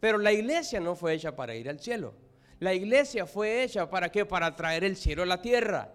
Pero 0.01 0.19
la 0.19 0.33
iglesia 0.33 0.79
no 0.79 0.95
fue 0.95 1.15
hecha 1.15 1.35
para 1.35 1.55
ir 1.55 1.69
al 1.69 1.81
cielo. 1.81 2.15
La 2.61 2.75
iglesia 2.75 3.27
fue 3.27 3.63
hecha 3.63 3.89
para 3.91 4.11
qué? 4.11 4.25
Para 4.25 4.55
traer 4.55 4.85
el 4.85 4.97
cielo 4.97 5.23
a 5.23 5.27
la 5.27 5.41
tierra. 5.41 5.93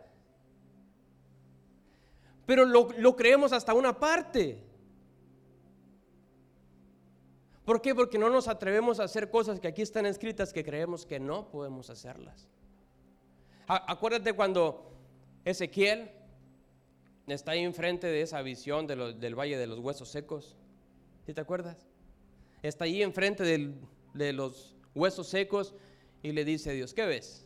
Pero 2.45 2.65
lo, 2.65 3.15
creemos 3.15 3.53
hasta 3.53 3.73
una 3.73 3.97
parte. 3.97 4.61
¿Por 7.63 7.81
qué? 7.81 7.95
Porque 7.95 8.17
no 8.17 8.29
nos 8.29 8.47
atrevemos 8.47 8.99
a 8.99 9.03
hacer 9.03 9.29
cosas 9.29 9.59
que 9.59 9.67
aquí 9.67 9.81
están 9.81 10.05
escritas 10.05 10.51
que 10.51 10.63
creemos 10.63 11.05
que 11.05 11.19
no 11.19 11.49
podemos 11.49 11.89
hacerlas. 11.89 12.49
Acuérdate 13.67 14.33
cuando 14.33 14.91
Ezequiel 15.45 16.11
está 17.27 17.51
ahí 17.51 17.63
enfrente 17.63 18.07
de 18.07 18.21
esa 18.21 18.41
visión 18.41 18.87
del 18.87 19.35
valle 19.35 19.57
de 19.57 19.67
los 19.67 19.79
huesos 19.79 20.09
secos. 20.09 20.57
¿Sí 21.25 21.33
te 21.33 21.41
acuerdas? 21.41 21.87
Está 22.61 22.85
ahí 22.85 23.01
enfrente 23.01 23.43
de 24.13 24.33
los 24.33 24.75
huesos 24.93 25.27
secos 25.27 25.73
y 26.23 26.31
le 26.31 26.45
dice 26.45 26.69
a 26.69 26.73
Dios, 26.73 26.93
¿qué 26.93 27.05
ves? 27.05 27.45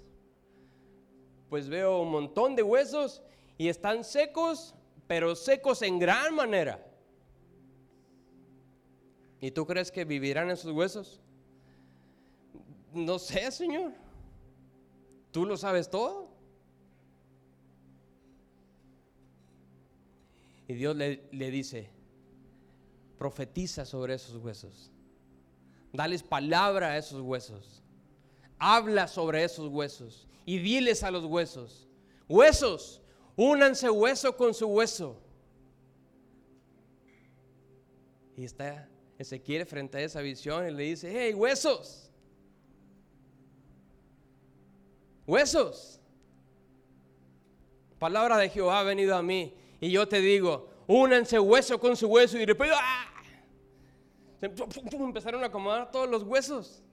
Pues 1.50 1.70
veo 1.70 2.02
un 2.02 2.12
montón 2.12 2.56
de 2.56 2.64
huesos 2.64 3.22
y 3.58 3.70
están 3.70 4.04
secos, 4.04 4.76
pero 5.08 5.36
secos 5.36 5.82
en 5.82 6.00
gran 6.00 6.36
manera. 6.36 6.86
¿Y 9.40 9.52
tú 9.52 9.66
crees 9.66 9.92
que 9.92 10.06
vivirán 10.06 10.50
esos 10.50 10.72
huesos? 10.72 11.22
No 12.94 13.20
sé, 13.20 13.52
Señor. 13.52 13.94
¿Tú 15.32 15.46
lo 15.46 15.58
sabes 15.58 15.90
todo? 15.90 16.30
Y 20.68 20.74
Dios 20.74 20.96
le, 20.96 21.28
le, 21.32 21.52
dice, 21.52 21.90
profetiza 23.18 23.86
sobre 23.86 24.14
esos 24.14 24.36
huesos. 24.38 24.92
Dales 25.92 26.24
palabra 26.24 26.92
a 26.92 26.98
esos 26.98 27.22
huesos. 27.22 27.82
Habla 28.60 29.08
sobre 29.08 29.44
esos 29.44 29.70
huesos. 29.70 30.28
Y 30.46 30.60
diles 30.60 31.04
a 31.04 31.12
los 31.12 31.26
huesos, 31.26 31.88
huesos, 32.28 33.02
únanse 33.36 33.90
hueso 33.90 34.36
con 34.36 34.54
su 34.54 34.68
hueso. 34.68 35.20
Y 38.38 38.44
está 38.44 38.88
Ezequiel 39.18 39.66
frente 39.66 39.98
a 39.98 40.02
esa 40.02 40.22
visión 40.22 40.68
y 40.68 40.72
le 40.72 40.84
dice, 40.84 41.12
hey, 41.12 41.34
huesos, 41.34 42.10
huesos. 45.26 46.00
Palabra 47.98 48.38
de 48.38 48.50
Jehová 48.50 48.82
ha 48.82 48.84
venido 48.84 49.16
a 49.16 49.24
mí 49.24 49.56
y 49.80 49.90
yo 49.90 50.08
te 50.08 50.20
digo, 50.20 50.70
únanse 50.88 51.40
hueso 51.40 51.80
con 51.80 51.96
su 51.96 52.08
hueso 52.08 52.38
y 52.38 52.46
después 52.46 52.72
¡ah! 52.74 53.12
empezaron 54.42 55.44
a 55.44 55.48
acomodar 55.48 55.92
todos 55.92 56.10
los 56.10 56.24
huesos. 56.24 56.84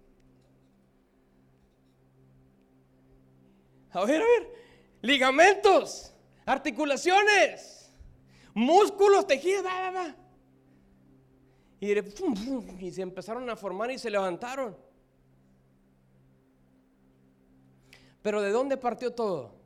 A 3.91 4.05
ver, 4.05 4.23
a 4.23 4.25
ver, 4.25 4.55
ligamentos, 5.03 6.15
articulaciones, 6.47 7.95
músculos, 8.55 9.27
tejidos, 9.27 9.65
y, 11.81 12.91
se 12.93 13.03
empezaron 13.03 13.51
a 13.51 13.57
formar 13.57 13.91
y 13.91 13.99
se 13.99 14.09
levantaron. 14.09 14.77
Pero 18.23 18.41
¿de 18.41 18.51
dónde 18.51 18.77
partió 18.77 19.13
todo? 19.13 19.62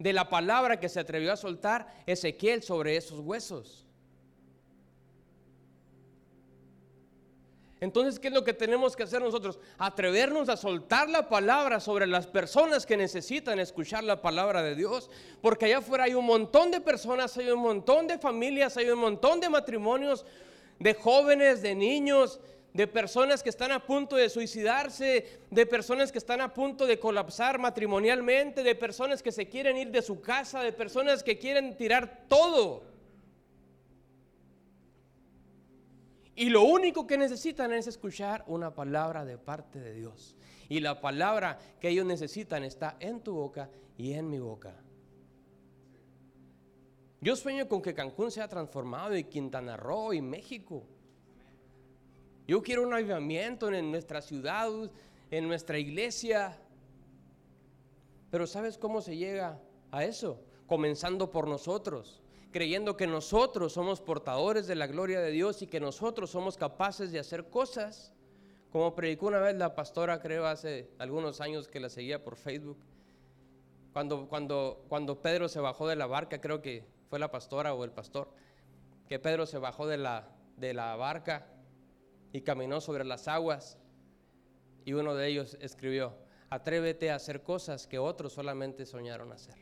De 0.00 0.12
la 0.12 0.28
palabra 0.28 0.80
que 0.80 0.88
se 0.88 0.98
atrevió 0.98 1.32
a 1.32 1.36
soltar 1.36 1.86
Ezequiel 2.06 2.64
sobre 2.64 2.96
esos 2.96 3.20
huesos. 3.20 3.86
Entonces, 7.80 8.18
¿qué 8.18 8.28
es 8.28 8.34
lo 8.34 8.44
que 8.44 8.52
tenemos 8.52 8.94
que 8.94 9.04
hacer 9.04 9.22
nosotros? 9.22 9.58
Atrevernos 9.78 10.50
a 10.50 10.56
soltar 10.56 11.08
la 11.08 11.28
palabra 11.28 11.80
sobre 11.80 12.06
las 12.06 12.26
personas 12.26 12.84
que 12.84 12.96
necesitan 12.96 13.58
escuchar 13.58 14.04
la 14.04 14.20
palabra 14.20 14.62
de 14.62 14.74
Dios. 14.74 15.10
Porque 15.40 15.66
allá 15.66 15.78
afuera 15.78 16.04
hay 16.04 16.14
un 16.14 16.26
montón 16.26 16.70
de 16.70 16.80
personas, 16.80 17.36
hay 17.38 17.50
un 17.50 17.60
montón 17.60 18.06
de 18.06 18.18
familias, 18.18 18.76
hay 18.76 18.90
un 18.90 18.98
montón 18.98 19.40
de 19.40 19.48
matrimonios 19.48 20.26
de 20.78 20.92
jóvenes, 20.92 21.62
de 21.62 21.74
niños, 21.74 22.40
de 22.72 22.86
personas 22.86 23.42
que 23.42 23.50
están 23.50 23.72
a 23.72 23.84
punto 23.84 24.16
de 24.16 24.28
suicidarse, 24.28 25.40
de 25.50 25.66
personas 25.66 26.12
que 26.12 26.18
están 26.18 26.40
a 26.40 26.54
punto 26.54 26.86
de 26.86 26.98
colapsar 26.98 27.58
matrimonialmente, 27.58 28.62
de 28.62 28.74
personas 28.74 29.22
que 29.22 29.32
se 29.32 29.48
quieren 29.48 29.76
ir 29.76 29.90
de 29.90 30.02
su 30.02 30.20
casa, 30.20 30.62
de 30.62 30.72
personas 30.72 31.22
que 31.22 31.38
quieren 31.38 31.76
tirar 31.76 32.26
todo. 32.28 32.84
Y 36.36 36.48
lo 36.48 36.62
único 36.62 37.06
que 37.06 37.18
necesitan 37.18 37.72
es 37.72 37.86
escuchar 37.86 38.44
una 38.46 38.74
palabra 38.74 39.24
de 39.24 39.36
parte 39.36 39.78
de 39.78 39.92
Dios. 39.92 40.36
Y 40.68 40.80
la 40.80 41.00
palabra 41.00 41.58
que 41.80 41.88
ellos 41.88 42.06
necesitan 42.06 42.64
está 42.64 42.96
en 43.00 43.20
tu 43.20 43.34
boca 43.34 43.68
y 43.98 44.12
en 44.12 44.30
mi 44.30 44.38
boca. 44.38 44.74
Yo 47.20 47.36
sueño 47.36 47.68
con 47.68 47.82
que 47.82 47.92
Cancún 47.92 48.30
sea 48.30 48.48
transformado 48.48 49.14
y 49.16 49.24
Quintana 49.24 49.76
Roo 49.76 50.14
y 50.14 50.22
México. 50.22 50.86
Yo 52.50 52.64
quiero 52.64 52.82
un 52.82 52.92
avivamiento 52.92 53.72
en 53.72 53.92
nuestra 53.92 54.20
ciudad, 54.20 54.68
en 55.30 55.46
nuestra 55.46 55.78
iglesia. 55.78 56.58
Pero 58.28 58.44
¿sabes 58.48 58.76
cómo 58.76 59.00
se 59.02 59.16
llega 59.16 59.60
a 59.92 60.02
eso? 60.02 60.40
Comenzando 60.66 61.30
por 61.30 61.46
nosotros, 61.46 62.20
creyendo 62.50 62.96
que 62.96 63.06
nosotros 63.06 63.74
somos 63.74 64.00
portadores 64.00 64.66
de 64.66 64.74
la 64.74 64.88
gloria 64.88 65.20
de 65.20 65.30
Dios 65.30 65.62
y 65.62 65.68
que 65.68 65.78
nosotros 65.78 66.30
somos 66.30 66.56
capaces 66.56 67.12
de 67.12 67.20
hacer 67.20 67.50
cosas. 67.50 68.12
Como 68.72 68.96
predicó 68.96 69.28
una 69.28 69.38
vez 69.38 69.54
la 69.54 69.76
pastora, 69.76 70.20
creo 70.20 70.44
hace 70.44 70.90
algunos 70.98 71.40
años 71.40 71.68
que 71.68 71.78
la 71.78 71.88
seguía 71.88 72.24
por 72.24 72.34
Facebook. 72.34 72.78
Cuando, 73.92 74.28
cuando, 74.28 74.84
cuando 74.88 75.22
Pedro 75.22 75.48
se 75.48 75.60
bajó 75.60 75.86
de 75.86 75.94
la 75.94 76.06
barca, 76.08 76.40
creo 76.40 76.60
que 76.60 76.84
fue 77.10 77.20
la 77.20 77.30
pastora 77.30 77.74
o 77.74 77.84
el 77.84 77.92
pastor, 77.92 78.28
que 79.08 79.20
Pedro 79.20 79.46
se 79.46 79.58
bajó 79.58 79.86
de 79.86 79.98
la, 79.98 80.26
de 80.56 80.74
la 80.74 80.96
barca 80.96 81.46
y 82.32 82.40
caminó 82.42 82.80
sobre 82.80 83.04
las 83.04 83.28
aguas. 83.28 83.78
Y 84.84 84.92
uno 84.92 85.14
de 85.14 85.28
ellos 85.28 85.56
escribió, 85.60 86.16
atrévete 86.48 87.10
a 87.10 87.16
hacer 87.16 87.42
cosas 87.42 87.86
que 87.86 87.98
otros 87.98 88.32
solamente 88.32 88.86
soñaron 88.86 89.32
hacer. 89.32 89.56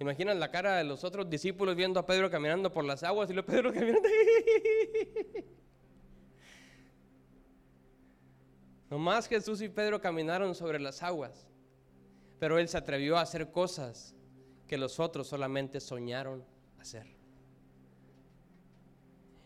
Imaginan 0.00 0.40
la 0.40 0.50
cara 0.50 0.76
de 0.76 0.84
los 0.84 1.04
otros 1.04 1.30
discípulos 1.30 1.76
viendo 1.76 2.00
a 2.00 2.06
Pedro 2.06 2.30
caminando 2.30 2.72
por 2.72 2.84
las 2.84 3.02
aguas 3.02 3.30
y 3.30 3.34
los 3.34 3.44
Pedro 3.44 3.72
caminando. 3.72 4.08
Nomás 8.90 9.28
Jesús 9.28 9.62
y 9.62 9.68
Pedro 9.68 10.00
caminaron 10.00 10.54
sobre 10.54 10.78
las 10.78 11.02
aguas, 11.02 11.48
pero 12.38 12.58
él 12.58 12.68
se 12.68 12.76
atrevió 12.76 13.16
a 13.16 13.22
hacer 13.22 13.50
cosas 13.50 14.14
que 14.66 14.76
los 14.76 15.00
otros 15.00 15.28
solamente 15.28 15.80
soñaron 15.80 16.44
hacer. 16.78 17.13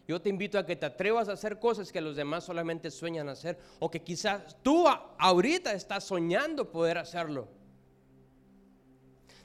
Yo 0.09 0.23
te 0.23 0.31
invito 0.31 0.59
a 0.59 0.65
que 0.65 0.75
te 0.75 0.87
atrevas 0.87 1.29
a 1.29 1.33
hacer 1.33 1.59
cosas 1.59 1.93
que 1.93 2.01
los 2.01 2.17
demás 2.17 2.43
solamente 2.43 2.91
sueñan 2.91 3.29
hacer 3.29 3.59
o 3.79 3.91
que 3.91 4.01
quizás 4.01 4.57
tú 4.63 4.87
ahorita 4.89 5.75
estás 5.75 6.05
soñando 6.05 6.71
poder 6.71 6.97
hacerlo. 6.97 7.47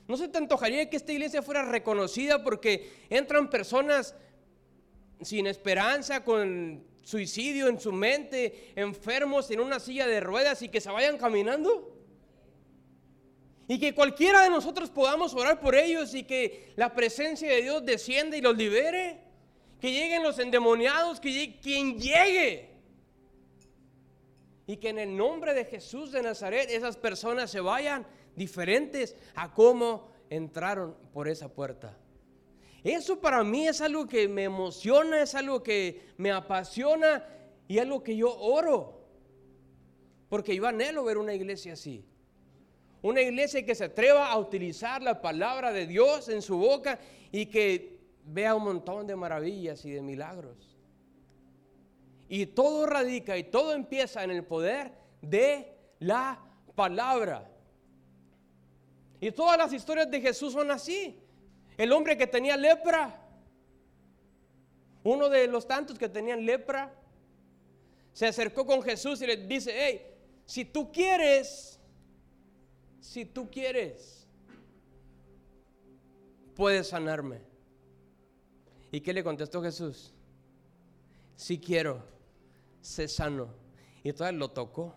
¿No 0.07 0.15
se 0.15 0.29
te 0.29 0.37
antojaría 0.37 0.89
que 0.89 0.95
esta 0.95 1.11
iglesia 1.11 1.41
fuera 1.41 1.63
reconocida 1.63 2.41
porque 2.41 2.93
entran 3.09 3.49
personas 3.49 4.15
sin 5.21 5.47
esperanza, 5.47 6.23
con 6.23 6.85
suicidio 7.03 7.67
en 7.67 7.77
su 7.77 7.91
mente, 7.91 8.71
enfermos 8.77 9.51
en 9.51 9.59
una 9.59 9.81
silla 9.81 10.07
de 10.07 10.21
ruedas 10.21 10.61
y 10.61 10.69
que 10.69 10.79
se 10.79 10.89
vayan 10.89 11.17
caminando? 11.17 11.93
Y 13.67 13.79
que 13.81 13.93
cualquiera 13.93 14.43
de 14.43 14.49
nosotros 14.49 14.89
podamos 14.89 15.33
orar 15.33 15.59
por 15.59 15.75
ellos 15.75 16.13
y 16.13 16.23
que 16.23 16.71
la 16.77 16.93
presencia 16.93 17.49
de 17.49 17.63
Dios 17.63 17.85
descienda 17.85 18.37
y 18.37 18.41
los 18.41 18.55
libere. 18.55 19.22
Que 19.83 19.91
lleguen 19.91 20.23
los 20.23 20.39
endemoniados, 20.39 21.19
que 21.19 21.29
llegue, 21.29 21.59
quien 21.59 21.99
llegue. 21.99 22.69
Y 24.65 24.77
que 24.77 24.87
en 24.87 24.97
el 24.97 25.17
nombre 25.17 25.53
de 25.53 25.65
Jesús 25.65 26.13
de 26.13 26.23
Nazaret 26.23 26.69
esas 26.69 26.95
personas 26.95 27.51
se 27.51 27.59
vayan 27.59 28.07
diferentes 28.33 29.17
a 29.35 29.53
cómo 29.53 30.09
entraron 30.29 30.95
por 31.11 31.27
esa 31.27 31.53
puerta. 31.53 31.97
Eso 32.81 33.19
para 33.19 33.43
mí 33.43 33.67
es 33.67 33.81
algo 33.81 34.07
que 34.07 34.29
me 34.29 34.45
emociona, 34.45 35.21
es 35.21 35.35
algo 35.35 35.61
que 35.61 36.13
me 36.15 36.31
apasiona 36.31 37.27
y 37.67 37.77
algo 37.77 38.01
que 38.01 38.15
yo 38.15 38.33
oro. 38.33 39.05
Porque 40.29 40.55
yo 40.55 40.65
anhelo 40.65 41.03
ver 41.03 41.17
una 41.17 41.33
iglesia 41.33 41.73
así. 41.73 42.05
Una 43.01 43.19
iglesia 43.19 43.65
que 43.65 43.75
se 43.75 43.83
atreva 43.83 44.31
a 44.31 44.37
utilizar 44.37 45.01
la 45.01 45.21
palabra 45.21 45.73
de 45.73 45.87
Dios 45.87 46.29
en 46.29 46.41
su 46.41 46.57
boca 46.57 47.01
y 47.33 47.47
que 47.47 47.92
vea 48.25 48.55
un 48.55 48.63
montón 48.63 49.07
de 49.07 49.15
maravillas 49.15 49.83
y 49.85 49.91
de 49.91 50.01
milagros. 50.01 50.77
Y 52.29 52.45
todo 52.47 52.85
radica 52.85 53.37
y 53.37 53.43
todo 53.43 53.73
empieza 53.73 54.23
en 54.23 54.31
el 54.31 54.43
poder 54.43 54.93
de 55.21 55.75
la 55.99 56.39
palabra. 56.75 57.49
Y 59.19 59.31
todas 59.31 59.57
las 59.57 59.71
historias 59.71 60.09
de 60.09 60.21
Jesús 60.21 60.53
son 60.53 60.71
así. 60.71 61.19
El 61.77 61.91
hombre 61.91 62.17
que 62.17 62.27
tenía 62.27 62.57
lepra, 62.57 63.21
uno 65.03 65.29
de 65.29 65.47
los 65.47 65.67
tantos 65.67 65.97
que 65.97 66.09
tenían 66.09 66.45
lepra, 66.45 66.93
se 68.13 68.27
acercó 68.27 68.65
con 68.65 68.81
Jesús 68.81 69.21
y 69.21 69.27
le 69.27 69.37
dice, 69.37 69.71
hey, 69.75 70.13
si 70.45 70.65
tú 70.65 70.91
quieres, 70.91 71.79
si 72.99 73.25
tú 73.25 73.49
quieres, 73.49 74.27
puedes 76.55 76.87
sanarme. 76.87 77.52
¿Y 78.93 79.01
qué 79.01 79.11
le 79.11 79.23
contestó 79.23 79.59
Jesús? 79.63 80.13
Si 81.35 81.57
quiero, 81.57 82.03
sé 82.79 83.07
sano. 83.07 83.49
Y 84.03 84.09
entonces 84.09 84.35
lo 84.35 84.51
tocó. 84.51 84.93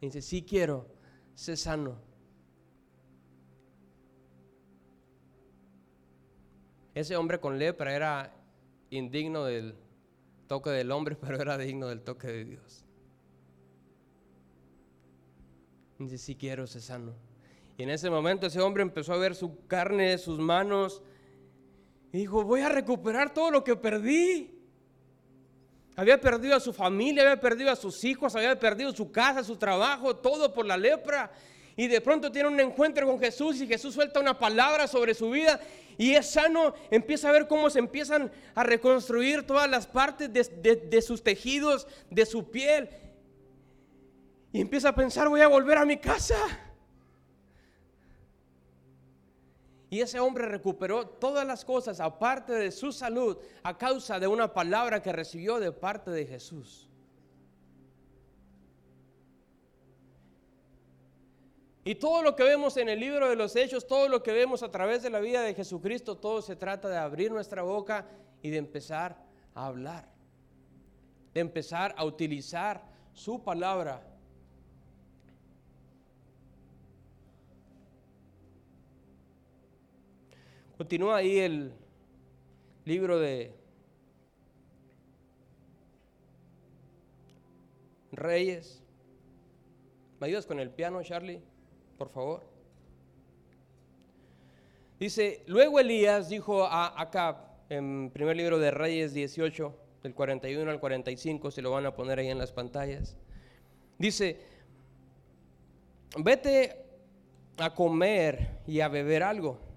Y 0.00 0.06
dice, 0.06 0.22
si 0.22 0.42
quiero, 0.42 0.88
sé 1.36 1.56
sano. 1.56 1.94
Ese 6.96 7.14
hombre 7.14 7.38
con 7.38 7.60
lepra 7.60 7.94
era 7.94 8.34
indigno 8.90 9.44
del 9.44 9.76
toque 10.48 10.70
del 10.70 10.90
hombre, 10.90 11.16
pero 11.20 11.40
era 11.40 11.56
digno 11.56 11.86
del 11.86 12.02
toque 12.02 12.26
de 12.26 12.44
Dios. 12.44 12.84
Dice, 16.00 16.18
si 16.18 16.34
quiero, 16.34 16.66
ser 16.66 16.82
sano. 16.82 17.14
Y 17.76 17.84
en 17.84 17.90
ese 17.90 18.10
momento 18.10 18.48
ese 18.48 18.60
hombre 18.60 18.82
empezó 18.82 19.12
a 19.12 19.16
ver 19.16 19.36
su 19.36 19.64
carne, 19.68 20.18
sus 20.18 20.40
manos, 20.40 21.02
y 22.12 22.18
dijo, 22.18 22.42
voy 22.44 22.60
a 22.60 22.68
recuperar 22.68 23.32
todo 23.34 23.50
lo 23.50 23.64
que 23.64 23.76
perdí. 23.76 24.54
Había 25.96 26.20
perdido 26.20 26.54
a 26.56 26.60
su 26.60 26.72
familia, 26.72 27.22
había 27.22 27.40
perdido 27.40 27.70
a 27.70 27.76
sus 27.76 28.04
hijos, 28.04 28.34
había 28.34 28.58
perdido 28.58 28.92
su 28.92 29.10
casa, 29.10 29.42
su 29.42 29.56
trabajo, 29.56 30.16
todo 30.16 30.54
por 30.54 30.64
la 30.64 30.76
lepra. 30.76 31.30
Y 31.76 31.86
de 31.86 32.00
pronto 32.00 32.30
tiene 32.32 32.48
un 32.48 32.58
encuentro 32.60 33.06
con 33.06 33.18
Jesús 33.18 33.60
y 33.60 33.66
Jesús 33.66 33.94
suelta 33.94 34.20
una 34.20 34.38
palabra 34.38 34.86
sobre 34.86 35.14
su 35.14 35.30
vida 35.30 35.60
y 35.96 36.14
es 36.14 36.30
sano, 36.30 36.74
empieza 36.92 37.28
a 37.28 37.32
ver 37.32 37.48
cómo 37.48 37.70
se 37.70 37.80
empiezan 37.80 38.30
a 38.54 38.62
reconstruir 38.62 39.44
todas 39.44 39.68
las 39.68 39.88
partes 39.88 40.32
de, 40.32 40.76
de 40.76 41.02
sus 41.02 41.24
tejidos, 41.24 41.88
de 42.08 42.24
su 42.24 42.50
piel. 42.50 42.88
Y 44.52 44.60
empieza 44.60 44.90
a 44.90 44.94
pensar, 44.94 45.28
voy 45.28 45.40
a 45.40 45.48
volver 45.48 45.76
a 45.76 45.84
mi 45.84 45.96
casa. 45.96 46.36
Y 49.90 50.00
ese 50.00 50.20
hombre 50.20 50.46
recuperó 50.46 51.06
todas 51.06 51.46
las 51.46 51.64
cosas 51.64 51.98
aparte 52.00 52.52
de 52.52 52.70
su 52.70 52.92
salud 52.92 53.38
a 53.62 53.78
causa 53.78 54.20
de 54.20 54.26
una 54.26 54.52
palabra 54.52 55.02
que 55.02 55.12
recibió 55.12 55.58
de 55.58 55.72
parte 55.72 56.10
de 56.10 56.26
Jesús. 56.26 56.88
Y 61.84 61.94
todo 61.94 62.22
lo 62.22 62.36
que 62.36 62.42
vemos 62.42 62.76
en 62.76 62.90
el 62.90 63.00
libro 63.00 63.30
de 63.30 63.36
los 63.36 63.56
Hechos, 63.56 63.86
todo 63.86 64.10
lo 64.10 64.22
que 64.22 64.32
vemos 64.32 64.62
a 64.62 64.70
través 64.70 65.02
de 65.02 65.08
la 65.08 65.20
vida 65.20 65.40
de 65.40 65.54
Jesucristo, 65.54 66.18
todo 66.18 66.42
se 66.42 66.54
trata 66.54 66.90
de 66.90 66.98
abrir 66.98 67.32
nuestra 67.32 67.62
boca 67.62 68.06
y 68.42 68.50
de 68.50 68.58
empezar 68.58 69.16
a 69.54 69.66
hablar, 69.68 70.06
de 71.32 71.40
empezar 71.40 71.94
a 71.96 72.04
utilizar 72.04 72.84
su 73.14 73.42
palabra 73.42 74.02
Continúa 80.78 81.16
ahí 81.16 81.40
el 81.40 81.72
libro 82.84 83.18
de 83.18 83.52
Reyes. 88.12 88.80
¿Me 90.20 90.28
ayudas 90.28 90.46
con 90.46 90.60
el 90.60 90.70
piano, 90.70 91.02
Charlie? 91.02 91.42
Por 91.98 92.10
favor. 92.10 92.44
Dice, 95.00 95.42
luego 95.48 95.80
Elías 95.80 96.28
dijo 96.28 96.62
a 96.62 97.00
Acab, 97.02 97.38
en 97.70 98.10
primer 98.10 98.36
libro 98.36 98.60
de 98.60 98.70
Reyes 98.70 99.12
18, 99.12 99.74
del 100.04 100.14
41 100.14 100.70
al 100.70 100.78
45, 100.78 101.50
se 101.50 101.60
lo 101.60 101.72
van 101.72 101.86
a 101.86 101.96
poner 101.96 102.20
ahí 102.20 102.28
en 102.28 102.38
las 102.38 102.52
pantallas. 102.52 103.16
Dice, 103.98 104.38
vete 106.16 106.84
a 107.56 107.74
comer 107.74 108.60
y 108.68 108.78
a 108.78 108.86
beber 108.86 109.24
algo 109.24 109.67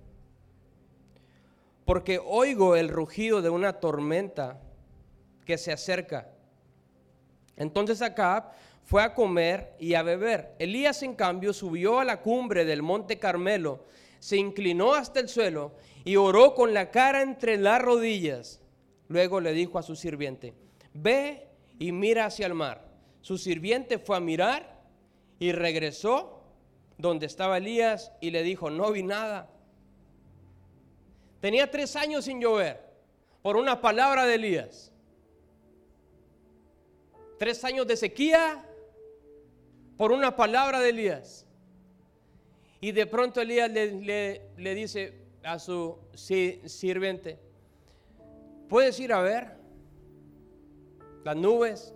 porque 1.86 2.20
oigo 2.24 2.76
el 2.76 2.90
rugido 2.90 3.42
de 3.42 3.50
una 3.50 3.74
tormenta 3.74 4.62
que 5.46 5.58
se 5.58 5.72
acerca. 5.72 6.30
Entonces 7.58 8.02
Acab 8.02 8.52
fue 8.84 9.04
a 9.04 9.14
comer 9.14 9.76
y 9.80 9.94
a 9.94 10.04
beber. 10.04 10.56
Elías, 10.60 11.04
en 11.04 11.16
cambio, 11.16 11.54
subió 11.54 12.00
a 12.00 12.06
la 12.06 12.22
cumbre 12.22 12.66
del 12.66 12.82
monte 12.82 13.20
Carmelo, 13.20 13.86
se 14.20 14.38
inclinó 14.38 14.94
hasta 14.94 15.20
el 15.20 15.30
suelo 15.30 15.74
y 16.04 16.16
oró 16.16 16.54
con 16.56 16.74
la 16.74 16.92
cara 16.92 17.22
entre 17.22 17.58
las 17.58 17.82
rodillas. 17.82 18.62
Luego 19.08 19.40
le 19.42 19.54
dijo 19.54 19.80
a 19.80 19.84
su 19.84 19.96
sirviente, 19.96 20.54
ve 20.94 21.48
y 21.80 21.92
mira 21.92 22.26
hacia 22.26 22.48
el 22.48 22.54
mar. 22.54 22.86
Su 23.22 23.38
sirviente 23.38 24.00
fue 24.00 24.18
a 24.18 24.20
mirar 24.20 24.82
y 25.40 25.52
regresó 25.52 26.44
donde 26.98 27.26
estaba 27.26 27.58
Elías 27.58 28.12
y 28.22 28.32
le 28.32 28.44
dijo, 28.44 28.70
no 28.70 28.92
vi 28.92 29.04
nada. 29.04 29.50
Tenía 31.42 31.70
tres 31.70 31.96
años 31.96 32.26
sin 32.26 32.40
llover 32.40 32.80
por 33.42 33.58
una 33.58 33.82
palabra 33.82 34.26
de 34.26 34.36
Elías. 34.36 34.92
Tres 37.40 37.64
años 37.64 37.88
de 37.88 37.98
sequía 37.98 38.64
por 39.98 40.12
una 40.12 40.36
palabra 40.36 40.80
de 40.80 40.90
Elías. 40.90 41.48
Y 42.80 42.92
de 42.92 43.08
pronto 43.08 43.42
Elías 43.42 43.72
le, 43.72 44.76
dice 44.76 45.16
a 45.44 45.58
su 45.58 45.98
sirviente, 46.14 47.40
¿puedes 48.70 49.00
ir 49.00 49.12
a 49.12 49.22
ver 49.22 49.58
las 51.24 51.36
nubes? 51.36 51.96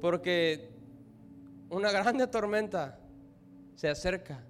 Porque 0.00 0.70
una 1.68 1.92
grande 1.92 2.26
tormenta 2.26 2.98
se 3.74 3.88
acerca. 3.88 4.42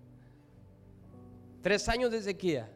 Tres 1.62 1.88
años 1.88 2.12
de 2.12 2.23
sequía. 2.23 2.71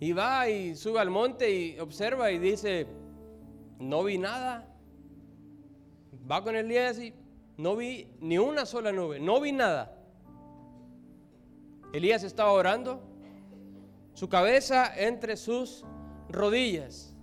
Y 0.00 0.12
va 0.12 0.48
y 0.48 0.74
sube 0.74 0.98
al 0.98 1.10
monte 1.10 1.50
y 1.50 1.78
observa 1.78 2.30
y 2.30 2.38
dice, 2.38 2.86
no 3.78 4.02
vi 4.02 4.16
nada. 4.16 4.66
Va 6.30 6.42
con 6.42 6.56
Elías 6.56 6.98
y 6.98 7.12
no 7.58 7.76
vi 7.76 8.10
ni 8.20 8.38
una 8.38 8.64
sola 8.64 8.92
nube, 8.92 9.20
no 9.20 9.40
vi 9.42 9.52
nada. 9.52 9.94
Elías 11.92 12.22
estaba 12.22 12.52
orando, 12.52 13.02
su 14.14 14.26
cabeza 14.28 14.90
entre 14.96 15.36
sus 15.36 15.84
rodillas. 16.30 17.14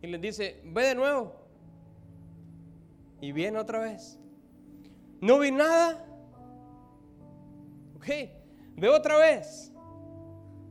Y 0.00 0.06
le 0.06 0.16
dice, 0.16 0.62
ve 0.64 0.86
de 0.86 0.94
nuevo. 0.94 1.34
Y 3.20 3.32
viene 3.32 3.58
otra 3.58 3.80
vez. 3.80 4.18
No 5.20 5.40
vi 5.40 5.50
nada. 5.50 6.06
Ok, 7.96 8.06
Ve 8.80 8.88
otra 8.88 9.18
vez. 9.18 9.70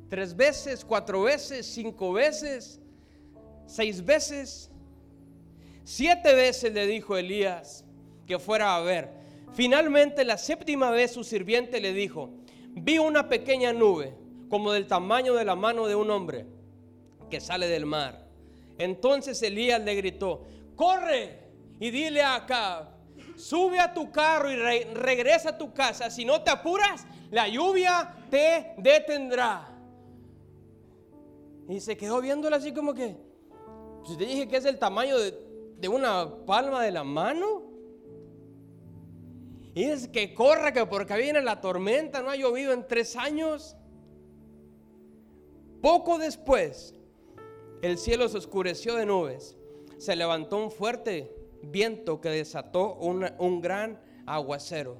Tres 0.10 0.36
veces, 0.36 0.84
cuatro 0.84 1.22
veces, 1.22 1.67
cinco 1.67 2.12
veces, 2.12 2.82
seis 3.67 4.04
veces. 4.04 4.72
Siete 5.84 6.34
veces 6.34 6.74
le 6.74 6.88
dijo 6.88 7.15
Elías 7.15 7.86
que 8.26 8.39
fuera 8.39 8.76
a 8.76 8.82
ver. 8.82 9.12
Finalmente 9.54 10.26
la 10.26 10.39
séptima 10.39 10.89
vez 10.89 11.12
su 11.12 11.24
sirviente 11.24 11.80
le 11.80 11.93
dijo, 11.93 12.32
vi 12.69 12.98
una 12.98 13.30
pequeña 13.30 13.74
nube 13.74 14.15
como 14.50 14.72
del 14.72 14.88
tamaño 14.88 15.36
de 15.36 15.45
la 15.45 15.56
mano 15.56 15.86
de 15.86 15.93
un 15.93 16.10
hombre 16.10 16.48
que 17.30 17.39
sale 17.39 17.67
del 17.67 17.86
mar. 17.86 18.28
Entonces 18.80 19.39
Elías 19.43 19.82
le 19.82 19.93
gritó, 19.93 20.48
corre 20.76 21.39
y 21.80 21.91
dile 21.91 22.24
a 22.24 22.36
Acab, 22.36 22.88
sube 23.36 23.80
a 23.80 23.93
tu 23.93 24.12
carro 24.12 24.52
y 24.52 24.56
regresa 24.56 25.50
a 25.50 25.58
tu 25.60 25.74
casa. 25.74 26.10
Si 26.10 26.26
no 26.26 26.41
te 26.41 26.50
apuras, 26.50 27.06
la 27.32 27.48
lluvia 27.48 28.15
te 28.30 28.74
detendrá. 28.78 29.68
Y 31.68 31.80
se 31.80 31.95
quedó 31.95 32.20
viéndola 32.22 32.58
así 32.58 32.74
como 32.74 32.93
que, 32.93 33.16
si 34.08 34.18
te 34.18 34.26
dije 34.26 34.47
que 34.47 34.58
es 34.58 34.66
el 34.66 34.80
tamaño 34.80 35.18
de, 35.18 35.88
una 35.88 36.45
palma 36.45 36.84
de 36.84 36.91
la 36.91 37.03
mano. 37.03 37.64
Y 39.76 39.84
es 39.84 40.08
que 40.08 40.34
corra, 40.34 40.74
que 40.74 40.86
porque 40.88 41.16
viene 41.16 41.41
la 41.41 41.62
tormenta, 41.62 42.22
no 42.24 42.32
ha 42.32 42.36
llovido 42.36 42.74
en 42.74 42.88
tres 42.88 43.16
años. 43.16 43.76
Poco 45.82 46.18
después, 46.18 46.95
el 47.84 47.97
cielo 47.99 48.28
se 48.28 48.39
oscureció 48.39 48.95
de 48.95 49.06
nubes. 49.06 49.56
Se 49.99 50.16
levantó 50.16 50.58
un 50.58 50.72
fuerte 50.72 51.32
viento 51.62 52.20
que 52.20 52.30
desató 52.30 52.95
un 52.95 53.62
gran 53.62 54.01
aguacero. 54.26 54.97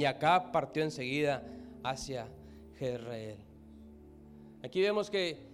Y 0.00 0.06
acá 0.06 0.50
partió 0.50 0.82
enseguida 0.82 1.42
hacia 1.84 2.26
Jezreel. 2.78 3.36
Aquí 4.64 4.80
vemos 4.80 5.10
que 5.10 5.46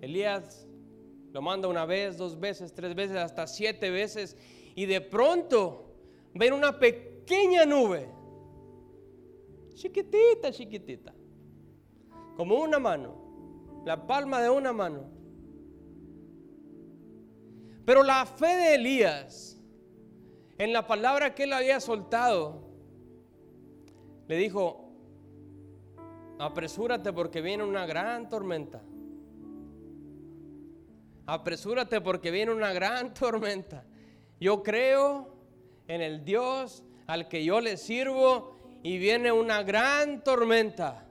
Elías 0.00 0.68
lo 1.32 1.42
manda 1.42 1.66
una 1.66 1.84
vez, 1.84 2.16
dos 2.16 2.38
veces, 2.38 2.72
tres 2.72 2.94
veces, 2.94 3.16
hasta 3.16 3.48
siete 3.48 3.90
veces. 3.90 4.36
Y 4.76 4.86
de 4.86 5.00
pronto 5.00 5.96
ven 6.32 6.52
una 6.52 6.78
pequeña 6.78 7.64
nube. 7.64 8.08
Chiquitita, 9.74 10.52
chiquitita. 10.52 11.12
Como 12.36 12.60
una 12.60 12.78
mano. 12.78 13.82
La 13.84 14.06
palma 14.06 14.40
de 14.42 14.50
una 14.50 14.72
mano. 14.72 15.10
Pero 17.84 18.04
la 18.04 18.26
fe 18.26 18.46
de 18.46 18.74
Elías, 18.76 19.60
en 20.56 20.72
la 20.72 20.86
palabra 20.86 21.34
que 21.34 21.42
él 21.42 21.52
había 21.52 21.80
soltado, 21.80 22.63
le 24.26 24.36
dijo, 24.36 24.90
apresúrate 26.38 27.12
porque 27.12 27.40
viene 27.40 27.64
una 27.64 27.86
gran 27.86 28.28
tormenta. 28.28 28.82
Apresúrate 31.26 32.00
porque 32.00 32.30
viene 32.30 32.52
una 32.52 32.72
gran 32.72 33.14
tormenta. 33.14 33.84
Yo 34.40 34.62
creo 34.62 35.34
en 35.88 36.00
el 36.00 36.24
Dios 36.24 36.82
al 37.06 37.28
que 37.28 37.44
yo 37.44 37.60
le 37.60 37.76
sirvo 37.76 38.56
y 38.82 38.98
viene 38.98 39.32
una 39.32 39.62
gran 39.62 40.22
tormenta. 40.22 41.06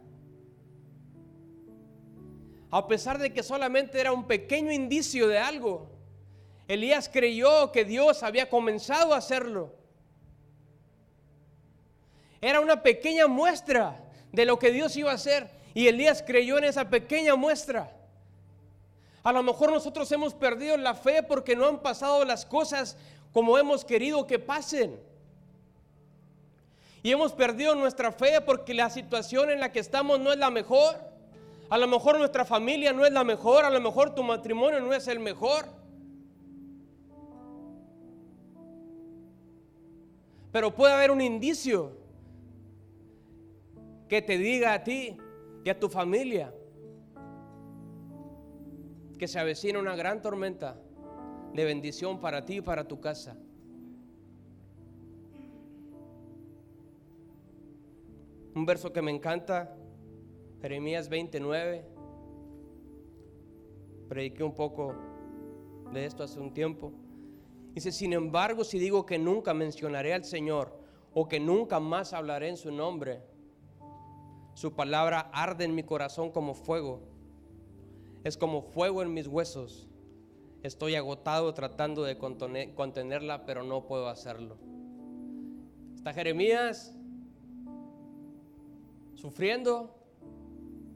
A 2.71 2.87
pesar 2.87 3.19
de 3.19 3.31
que 3.31 3.43
solamente 3.43 3.99
era 3.99 4.11
un 4.11 4.25
pequeño 4.25 4.71
indicio 4.71 5.27
de 5.27 5.37
algo, 5.37 5.91
Elías 6.67 7.09
creyó 7.11 7.71
que 7.71 7.85
Dios 7.85 8.23
había 8.23 8.49
comenzado 8.49 9.13
a 9.13 9.17
hacerlo. 9.17 9.75
Era 12.43 12.59
una 12.59 12.83
pequeña 12.83 13.25
muestra 13.27 14.03
de 14.33 14.45
lo 14.45 14.59
que 14.59 14.71
Dios 14.71 14.97
iba 14.97 15.11
a 15.11 15.15
hacer 15.15 15.49
y 15.73 15.87
Elías 15.87 16.21
creyó 16.27 16.57
en 16.57 16.65
esa 16.65 16.89
pequeña 16.89 17.37
muestra. 17.37 17.95
A 19.23 19.31
lo 19.31 19.41
mejor 19.43 19.71
nosotros 19.71 20.11
hemos 20.11 20.33
perdido 20.33 20.75
la 20.75 20.93
fe 20.93 21.23
porque 21.23 21.55
no 21.55 21.65
han 21.67 21.79
pasado 21.79 22.25
las 22.25 22.45
cosas 22.45 22.97
como 23.31 23.57
hemos 23.57 23.85
querido 23.85 24.27
que 24.27 24.39
pasen. 24.39 24.99
Y 27.01 27.11
hemos 27.13 27.31
perdido 27.31 27.75
nuestra 27.75 28.11
fe 28.11 28.41
porque 28.41 28.73
la 28.73 28.89
situación 28.89 29.49
en 29.49 29.61
la 29.61 29.71
que 29.71 29.79
estamos 29.79 30.19
no 30.19 30.33
es 30.33 30.37
la 30.37 30.51
mejor. 30.51 30.97
A 31.69 31.77
lo 31.77 31.87
mejor 31.87 32.17
nuestra 32.17 32.43
familia 32.43 32.91
no 32.91 33.05
es 33.05 33.13
la 33.13 33.23
mejor, 33.23 33.63
a 33.63 33.69
lo 33.69 33.79
mejor 33.79 34.13
tu 34.13 34.21
matrimonio 34.21 34.81
no 34.81 34.93
es 34.93 35.07
el 35.07 35.21
mejor. 35.21 35.65
Pero 40.51 40.75
puede 40.75 40.91
haber 40.91 41.09
un 41.09 41.21
indicio 41.21 42.02
que 44.13 44.21
te 44.21 44.37
diga 44.37 44.75
a 44.75 44.83
ti 44.83 45.17
y 45.63 45.69
a 45.71 45.79
tu 45.79 45.89
familia 45.89 46.53
que 49.17 49.27
se 49.27 49.39
avecina 49.39 49.79
una 49.79 49.95
gran 49.95 50.21
tormenta 50.21 50.79
de 51.51 51.65
bendición 51.65 52.21
para 52.21 52.45
ti 52.45 52.57
y 52.57 52.61
para 52.61 52.87
tu 52.87 53.01
casa. 53.01 53.35
Un 58.53 58.67
verso 58.67 58.93
que 58.93 59.01
me 59.01 59.09
encanta, 59.09 59.75
Jeremías 60.61 61.09
29. 61.09 61.83
Prediqué 64.09 64.43
un 64.43 64.53
poco 64.53 64.93
de 65.91 66.05
esto 66.05 66.21
hace 66.21 66.39
un 66.39 66.53
tiempo. 66.53 66.93
Dice, 67.73 67.91
sin 67.91 68.13
embargo, 68.13 68.63
si 68.63 68.77
digo 68.77 69.07
que 69.07 69.17
nunca 69.17 69.55
mencionaré 69.55 70.13
al 70.13 70.23
Señor 70.23 70.79
o 71.15 71.27
que 71.27 71.39
nunca 71.39 71.79
más 71.79 72.13
hablaré 72.13 72.49
en 72.49 72.57
su 72.57 72.71
nombre, 72.71 73.32
su 74.53 74.73
palabra 74.73 75.29
arde 75.33 75.65
en 75.65 75.75
mi 75.75 75.83
corazón 75.83 76.31
como 76.31 76.53
fuego. 76.53 77.01
Es 78.23 78.37
como 78.37 78.61
fuego 78.61 79.01
en 79.01 79.13
mis 79.13 79.27
huesos. 79.27 79.87
Estoy 80.61 80.95
agotado 80.95 81.53
tratando 81.53 82.03
de 82.03 82.17
contenerla, 82.17 83.45
pero 83.45 83.63
no 83.63 83.85
puedo 83.85 84.07
hacerlo. 84.07 84.57
Está 85.93 86.13
Jeremías 86.13 86.95
sufriendo 89.15 89.95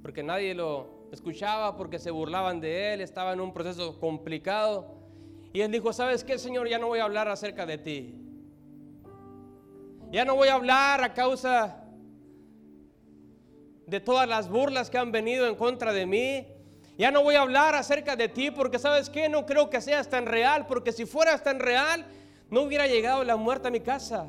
porque 0.02 0.24
nadie 0.24 0.54
lo 0.54 1.10
escuchaba, 1.12 1.76
porque 1.76 2.00
se 2.00 2.12
burlaban 2.12 2.62
de 2.62 2.94
él, 2.94 3.02
estaba 3.02 3.34
en 3.34 3.42
un 3.42 3.54
proceso 3.54 4.00
complicado. 4.00 4.96
Y 5.54 5.62
él 5.62 5.72
dijo, 5.72 5.92
¿sabes 5.92 6.24
qué, 6.24 6.38
Señor? 6.38 6.70
Ya 6.70 6.80
no 6.80 6.88
voy 6.88 7.00
a 7.00 7.06
hablar 7.06 7.28
acerca 7.28 7.66
de 7.66 7.78
ti. 7.78 8.22
Ya 10.12 10.24
no 10.24 10.36
voy 10.36 10.48
a 10.48 10.54
hablar 10.54 11.04
a 11.04 11.14
causa 11.14 11.87
de 13.88 14.02
todas 14.02 14.28
las 14.28 14.50
burlas 14.50 14.90
que 14.90 14.98
han 14.98 15.12
venido 15.12 15.48
en 15.48 15.56
contra 15.56 15.94
de 15.94 16.06
mí. 16.06 16.46
Ya 16.98 17.10
no 17.10 17.24
voy 17.24 17.36
a 17.36 17.42
hablar 17.42 17.74
acerca 17.74 18.16
de 18.16 18.28
ti 18.28 18.52
porque 18.52 18.78
sabes 18.78 19.10
que 19.10 19.30
no 19.30 19.46
creo 19.46 19.70
que 19.70 19.82
seas 19.82 20.10
tan 20.10 20.26
real, 20.26 20.68
porque 20.68 20.92
si 20.92 21.06
fueras 21.06 21.42
tan 21.42 21.60
real, 21.60 22.06
no 22.50 22.62
hubiera 22.62 22.86
llegado 22.86 23.24
la 23.24 23.38
muerte 23.38 23.70
a 23.70 23.72
mi 23.72 23.80
casa. 23.80 24.26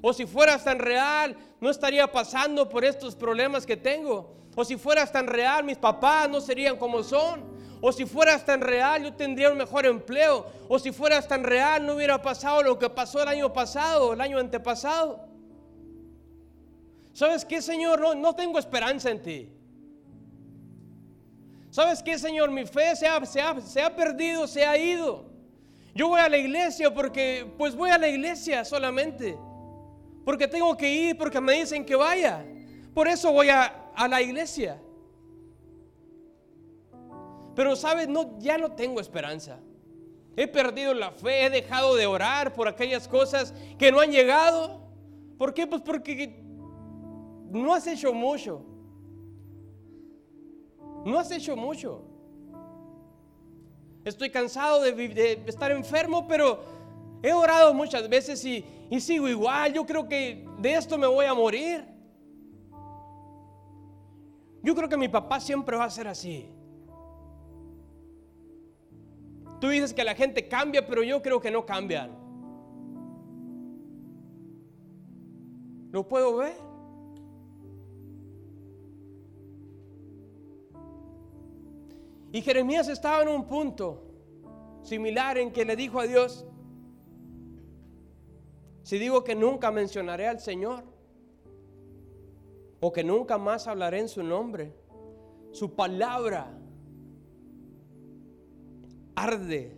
O 0.00 0.12
si 0.12 0.26
fueras 0.26 0.64
tan 0.64 0.78
real, 0.78 1.36
no 1.60 1.70
estaría 1.70 2.10
pasando 2.10 2.68
por 2.68 2.84
estos 2.84 3.16
problemas 3.16 3.66
que 3.66 3.76
tengo. 3.76 4.34
O 4.54 4.64
si 4.64 4.76
fueras 4.76 5.10
tan 5.10 5.26
real, 5.26 5.64
mis 5.64 5.78
papás 5.78 6.28
no 6.28 6.40
serían 6.40 6.76
como 6.76 7.02
son. 7.02 7.52
O 7.80 7.90
si 7.90 8.04
fueras 8.06 8.44
tan 8.44 8.60
real, 8.60 9.02
yo 9.02 9.12
tendría 9.14 9.50
un 9.50 9.58
mejor 9.58 9.86
empleo. 9.86 10.46
O 10.68 10.78
si 10.78 10.92
fueras 10.92 11.26
tan 11.26 11.42
real, 11.42 11.84
no 11.84 11.94
hubiera 11.94 12.22
pasado 12.22 12.62
lo 12.62 12.78
que 12.78 12.88
pasó 12.90 13.22
el 13.22 13.28
año 13.28 13.52
pasado, 13.52 14.12
el 14.12 14.20
año 14.20 14.38
antepasado. 14.38 15.31
¿Sabes 17.12 17.44
qué, 17.44 17.60
Señor? 17.60 18.00
No, 18.00 18.14
no 18.14 18.34
tengo 18.34 18.58
esperanza 18.58 19.10
en 19.10 19.22
ti. 19.22 19.48
¿Sabes 21.70 22.02
qué, 22.02 22.18
Señor? 22.18 22.50
Mi 22.50 22.66
fe 22.66 22.94
se 22.96 23.06
ha, 23.06 23.24
se, 23.24 23.40
ha, 23.40 23.60
se 23.60 23.80
ha 23.80 23.94
perdido, 23.94 24.46
se 24.46 24.64
ha 24.64 24.76
ido. 24.76 25.30
Yo 25.94 26.08
voy 26.08 26.20
a 26.20 26.28
la 26.28 26.38
iglesia 26.38 26.92
porque, 26.92 27.50
pues 27.58 27.74
voy 27.74 27.90
a 27.90 27.98
la 27.98 28.08
iglesia 28.08 28.64
solamente. 28.64 29.38
Porque 30.24 30.46
tengo 30.48 30.76
que 30.76 30.92
ir, 30.92 31.18
porque 31.18 31.40
me 31.40 31.52
dicen 31.54 31.84
que 31.84 31.96
vaya. 31.96 32.44
Por 32.94 33.08
eso 33.08 33.32
voy 33.32 33.48
a, 33.48 33.90
a 33.94 34.08
la 34.08 34.20
iglesia. 34.20 34.80
Pero, 37.54 37.76
¿sabes? 37.76 38.08
No, 38.08 38.38
ya 38.38 38.56
no 38.56 38.72
tengo 38.72 39.00
esperanza. 39.00 39.58
He 40.36 40.48
perdido 40.48 40.94
la 40.94 41.10
fe, 41.10 41.44
he 41.44 41.50
dejado 41.50 41.94
de 41.94 42.06
orar 42.06 42.54
por 42.54 42.68
aquellas 42.68 43.06
cosas 43.06 43.52
que 43.78 43.92
no 43.92 44.00
han 44.00 44.10
llegado. 44.10 44.80
¿Por 45.36 45.52
qué? 45.52 45.66
Pues 45.66 45.82
porque 45.82 46.42
no 47.60 47.74
has 47.74 47.86
hecho 47.86 48.12
mucho. 48.12 48.64
No 51.04 51.18
has 51.18 51.30
hecho 51.30 51.56
mucho. 51.56 52.02
Estoy 54.04 54.30
cansado 54.30 54.80
de, 54.80 55.42
estar 55.46 55.70
enfermo, 55.70 56.26
pero 56.26 56.60
he 57.22 57.32
orado 57.32 57.74
muchas 57.74 58.08
veces 58.08 58.44
y, 58.44 58.64
y 58.90 59.00
sigo 59.00 59.28
igual. 59.28 59.72
Yo 59.72 59.84
creo 59.84 60.08
que 60.08 60.46
de 60.58 60.74
esto 60.74 60.96
me 60.96 61.06
voy 61.06 61.26
a 61.26 61.34
morir. 61.34 61.84
Yo 64.62 64.74
creo 64.74 64.88
que 64.88 64.96
mi 64.96 65.08
papá 65.08 65.40
siempre 65.40 65.76
va 65.76 65.84
a 65.84 65.90
ser 65.90 66.08
así. 66.08 66.48
Tú 69.60 69.68
dices 69.68 69.92
que 69.92 70.04
la 70.04 70.14
gente 70.14 70.48
cambia, 70.48 70.86
pero 70.86 71.02
yo 71.02 71.20
creo 71.22 71.40
que 71.40 71.50
no 71.50 71.66
cambian. 71.66 72.10
¿Lo 75.90 76.08
puedo 76.08 76.36
ver? 76.36 76.71
Y 82.32 82.40
Jeremías 82.40 82.88
estaba 82.88 83.22
en 83.22 83.28
un 83.28 83.44
punto 83.44 84.02
similar 84.82 85.36
en 85.36 85.52
que 85.52 85.64
le 85.66 85.76
dijo 85.76 86.00
a 86.00 86.06
Dios, 86.06 86.46
si 88.82 88.98
digo 88.98 89.22
que 89.22 89.34
nunca 89.34 89.70
mencionaré 89.70 90.26
al 90.26 90.40
Señor, 90.40 90.84
o 92.80 92.92
que 92.92 93.04
nunca 93.04 93.38
más 93.38 93.68
hablaré 93.68 94.00
en 94.00 94.08
su 94.08 94.22
nombre, 94.24 94.74
su 95.52 95.74
palabra 95.74 96.58
arde 99.14 99.76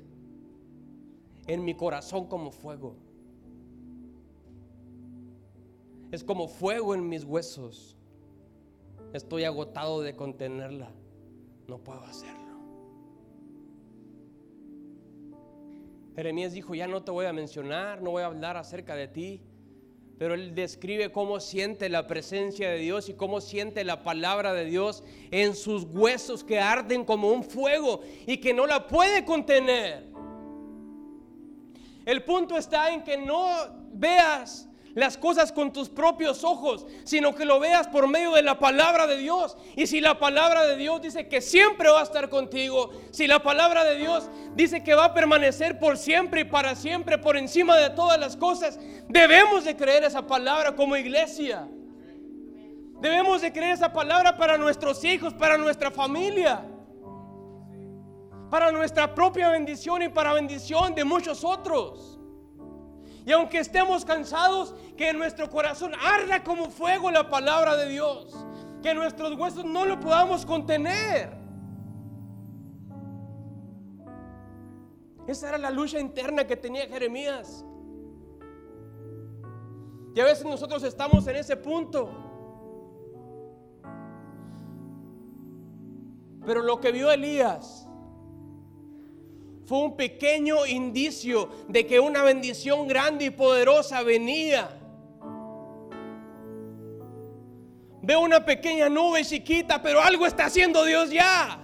en 1.46 1.64
mi 1.64 1.74
corazón 1.74 2.26
como 2.28 2.50
fuego. 2.50 2.96
Es 6.12 6.22
como 6.22 6.46
fuego 6.46 6.94
en 6.94 7.08
mis 7.08 7.24
huesos. 7.24 7.96
Estoy 9.12 9.44
agotado 9.44 10.00
de 10.00 10.14
contenerla. 10.14 10.90
No 11.66 11.78
puedo 11.78 12.00
hacerlo. 12.04 12.43
Jeremías 16.14 16.52
dijo, 16.52 16.74
ya 16.74 16.86
no 16.86 17.02
te 17.02 17.10
voy 17.10 17.26
a 17.26 17.32
mencionar, 17.32 18.00
no 18.00 18.12
voy 18.12 18.22
a 18.22 18.26
hablar 18.26 18.56
acerca 18.56 18.94
de 18.94 19.08
ti, 19.08 19.42
pero 20.18 20.34
él 20.34 20.54
describe 20.54 21.10
cómo 21.10 21.40
siente 21.40 21.88
la 21.88 22.06
presencia 22.06 22.70
de 22.70 22.78
Dios 22.78 23.08
y 23.08 23.14
cómo 23.14 23.40
siente 23.40 23.82
la 23.82 24.04
palabra 24.04 24.52
de 24.52 24.64
Dios 24.64 25.02
en 25.32 25.56
sus 25.56 25.84
huesos 25.84 26.44
que 26.44 26.60
arden 26.60 27.04
como 27.04 27.32
un 27.32 27.42
fuego 27.42 28.00
y 28.26 28.36
que 28.36 28.54
no 28.54 28.66
la 28.66 28.86
puede 28.86 29.24
contener. 29.24 30.04
El 32.06 32.22
punto 32.22 32.56
está 32.56 32.92
en 32.92 33.02
que 33.02 33.16
no 33.16 33.48
veas 33.92 34.68
las 34.94 35.16
cosas 35.18 35.52
con 35.52 35.72
tus 35.72 35.88
propios 35.88 36.44
ojos, 36.44 36.86
sino 37.04 37.34
que 37.34 37.44
lo 37.44 37.60
veas 37.60 37.88
por 37.88 38.08
medio 38.08 38.32
de 38.32 38.42
la 38.42 38.58
palabra 38.58 39.06
de 39.06 39.16
Dios. 39.16 39.56
Y 39.76 39.86
si 39.86 40.00
la 40.00 40.18
palabra 40.18 40.66
de 40.66 40.76
Dios 40.76 41.02
dice 41.02 41.28
que 41.28 41.40
siempre 41.40 41.90
va 41.90 42.00
a 42.00 42.04
estar 42.04 42.28
contigo, 42.28 42.90
si 43.10 43.26
la 43.26 43.42
palabra 43.42 43.84
de 43.84 43.96
Dios 43.96 44.30
dice 44.54 44.82
que 44.82 44.94
va 44.94 45.06
a 45.06 45.14
permanecer 45.14 45.78
por 45.78 45.96
siempre 45.96 46.42
y 46.42 46.44
para 46.44 46.74
siempre 46.74 47.18
por 47.18 47.36
encima 47.36 47.76
de 47.76 47.90
todas 47.90 48.18
las 48.18 48.36
cosas, 48.36 48.78
debemos 49.08 49.64
de 49.64 49.76
creer 49.76 50.04
esa 50.04 50.26
palabra 50.26 50.74
como 50.74 50.96
iglesia. 50.96 51.68
Debemos 53.00 53.42
de 53.42 53.52
creer 53.52 53.74
esa 53.74 53.92
palabra 53.92 54.36
para 54.36 54.56
nuestros 54.56 55.04
hijos, 55.04 55.34
para 55.34 55.58
nuestra 55.58 55.90
familia 55.90 56.64
para 58.54 58.70
nuestra 58.70 59.12
propia 59.12 59.48
bendición 59.48 60.02
y 60.02 60.08
para 60.10 60.32
bendición 60.32 60.94
de 60.94 61.02
muchos 61.02 61.42
otros. 61.42 62.20
Y 63.26 63.32
aunque 63.32 63.58
estemos 63.58 64.04
cansados, 64.04 64.74
que 64.96 65.12
nuestro 65.12 65.48
corazón 65.48 65.92
arda 65.94 66.44
como 66.44 66.68
fuego 66.68 67.10
la 67.10 67.28
palabra 67.30 67.76
de 67.76 67.88
Dios. 67.88 68.34
Que 68.82 68.94
nuestros 68.94 69.38
huesos 69.38 69.64
no 69.64 69.86
lo 69.86 69.98
podamos 69.98 70.44
contener. 70.44 71.34
Esa 75.26 75.48
era 75.48 75.58
la 75.58 75.70
lucha 75.70 75.98
interna 75.98 76.46
que 76.46 76.56
tenía 76.56 76.86
Jeremías. 76.86 77.64
Y 80.14 80.20
a 80.20 80.24
veces 80.24 80.44
nosotros 80.44 80.82
estamos 80.82 81.26
en 81.26 81.36
ese 81.36 81.56
punto. 81.56 82.10
Pero 86.44 86.62
lo 86.62 86.78
que 86.78 86.92
vio 86.92 87.10
Elías 87.10 87.83
fue 89.66 89.78
un 89.78 89.96
pequeño 89.96 90.66
indicio 90.66 91.48
de 91.68 91.86
que 91.86 91.98
una 91.98 92.22
bendición 92.22 92.86
grande 92.86 93.26
y 93.26 93.30
poderosa 93.30 94.02
venía. 94.02 94.80
Veo 98.02 98.20
una 98.20 98.44
pequeña 98.44 98.90
nube 98.90 99.24
chiquita, 99.24 99.80
pero 99.80 100.02
algo 100.02 100.26
está 100.26 100.44
haciendo 100.46 100.84
Dios 100.84 101.10
ya. 101.10 101.60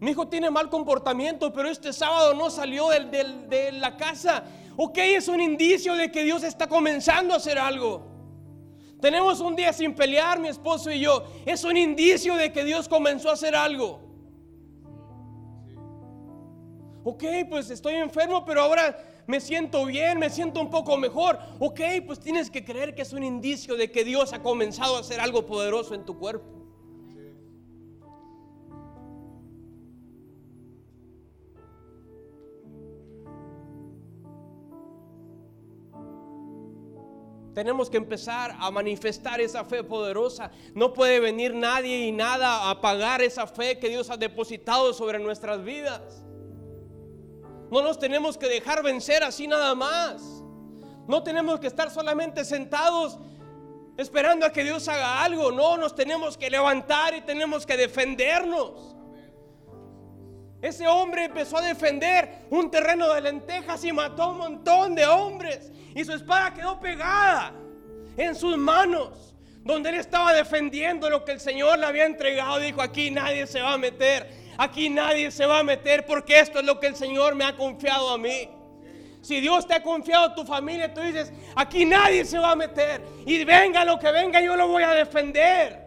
Mi 0.00 0.10
hijo 0.10 0.26
tiene 0.26 0.50
mal 0.50 0.68
comportamiento, 0.70 1.52
pero 1.52 1.68
este 1.68 1.92
sábado 1.92 2.34
no 2.34 2.50
salió 2.50 2.88
de 2.88 3.70
la 3.72 3.96
casa. 3.96 4.42
Ok, 4.76 4.96
es 4.98 5.28
un 5.28 5.40
indicio 5.40 5.94
de 5.94 6.10
que 6.10 6.24
Dios 6.24 6.42
está 6.42 6.66
comenzando 6.66 7.34
a 7.34 7.36
hacer 7.36 7.58
algo. 7.58 8.11
Tenemos 9.02 9.40
un 9.40 9.56
día 9.56 9.72
sin 9.72 9.94
pelear, 9.94 10.38
mi 10.38 10.46
esposo 10.46 10.88
y 10.88 11.00
yo. 11.00 11.24
Es 11.44 11.64
un 11.64 11.76
indicio 11.76 12.36
de 12.36 12.52
que 12.52 12.64
Dios 12.64 12.88
comenzó 12.88 13.30
a 13.30 13.32
hacer 13.32 13.56
algo. 13.56 13.98
Ok, 17.02 17.24
pues 17.50 17.68
estoy 17.70 17.94
enfermo, 17.96 18.44
pero 18.44 18.62
ahora 18.62 18.96
me 19.26 19.40
siento 19.40 19.84
bien, 19.86 20.20
me 20.20 20.30
siento 20.30 20.60
un 20.60 20.70
poco 20.70 20.96
mejor. 20.96 21.36
Ok, 21.58 21.80
pues 22.06 22.20
tienes 22.20 22.48
que 22.48 22.64
creer 22.64 22.94
que 22.94 23.02
es 23.02 23.12
un 23.12 23.24
indicio 23.24 23.74
de 23.74 23.90
que 23.90 24.04
Dios 24.04 24.32
ha 24.32 24.40
comenzado 24.40 24.96
a 24.96 25.00
hacer 25.00 25.18
algo 25.18 25.46
poderoso 25.46 25.96
en 25.96 26.04
tu 26.04 26.16
cuerpo. 26.16 26.61
Tenemos 37.54 37.90
que 37.90 37.98
empezar 37.98 38.56
a 38.58 38.70
manifestar 38.70 39.40
esa 39.40 39.64
fe 39.64 39.84
poderosa. 39.84 40.50
No 40.74 40.94
puede 40.94 41.20
venir 41.20 41.54
nadie 41.54 42.06
y 42.06 42.12
nada 42.12 42.48
a 42.48 42.70
apagar 42.70 43.20
esa 43.20 43.46
fe 43.46 43.78
que 43.78 43.90
Dios 43.90 44.08
ha 44.08 44.16
depositado 44.16 44.94
sobre 44.94 45.18
nuestras 45.18 45.62
vidas. 45.62 46.24
No 47.70 47.82
nos 47.82 47.98
tenemos 47.98 48.38
que 48.38 48.48
dejar 48.48 48.82
vencer 48.82 49.22
así 49.22 49.46
nada 49.46 49.74
más. 49.74 50.22
No 51.06 51.22
tenemos 51.22 51.60
que 51.60 51.66
estar 51.66 51.90
solamente 51.90 52.44
sentados 52.44 53.18
esperando 53.98 54.46
a 54.46 54.52
que 54.52 54.64
Dios 54.64 54.88
haga 54.88 55.22
algo. 55.22 55.52
No, 55.52 55.76
nos 55.76 55.94
tenemos 55.94 56.38
que 56.38 56.48
levantar 56.48 57.14
y 57.14 57.20
tenemos 57.20 57.66
que 57.66 57.76
defendernos. 57.76 58.96
Ese 60.62 60.86
hombre 60.86 61.24
empezó 61.24 61.58
a 61.58 61.62
defender 61.62 62.46
un 62.50 62.70
terreno 62.70 63.12
de 63.12 63.20
lentejas 63.20 63.84
y 63.84 63.92
mató 63.92 64.22
a 64.22 64.28
un 64.28 64.38
montón 64.38 64.94
de 64.94 65.04
hombres 65.04 65.72
y 65.94 66.04
su 66.04 66.12
espada 66.12 66.54
quedó 66.54 66.80
pegada 66.80 67.52
en 68.16 68.34
sus 68.34 68.56
manos, 68.56 69.34
donde 69.64 69.90
él 69.90 69.96
estaba 69.96 70.32
defendiendo 70.32 71.08
lo 71.08 71.24
que 71.24 71.32
el 71.32 71.40
Señor 71.40 71.78
le 71.78 71.86
había 71.86 72.06
entregado. 72.06 72.58
Dijo, 72.58 72.82
aquí 72.82 73.10
nadie 73.10 73.46
se 73.46 73.60
va 73.60 73.74
a 73.74 73.78
meter, 73.78 74.28
aquí 74.58 74.88
nadie 74.88 75.30
se 75.30 75.46
va 75.46 75.60
a 75.60 75.62
meter 75.62 76.04
porque 76.06 76.40
esto 76.40 76.58
es 76.58 76.64
lo 76.64 76.80
que 76.80 76.88
el 76.88 76.96
Señor 76.96 77.34
me 77.34 77.44
ha 77.44 77.56
confiado 77.56 78.10
a 78.10 78.18
mí. 78.18 78.48
Si 79.20 79.40
Dios 79.40 79.68
te 79.68 79.74
ha 79.74 79.82
confiado 79.82 80.34
tu 80.34 80.44
familia, 80.44 80.92
tú 80.92 81.00
dices, 81.00 81.32
aquí 81.54 81.84
nadie 81.84 82.24
se 82.24 82.38
va 82.38 82.52
a 82.52 82.56
meter. 82.56 83.00
Y 83.24 83.44
venga 83.44 83.84
lo 83.84 83.98
que 83.98 84.10
venga, 84.10 84.40
yo 84.40 84.56
lo 84.56 84.66
voy 84.66 84.82
a 84.82 84.90
defender. 84.90 85.81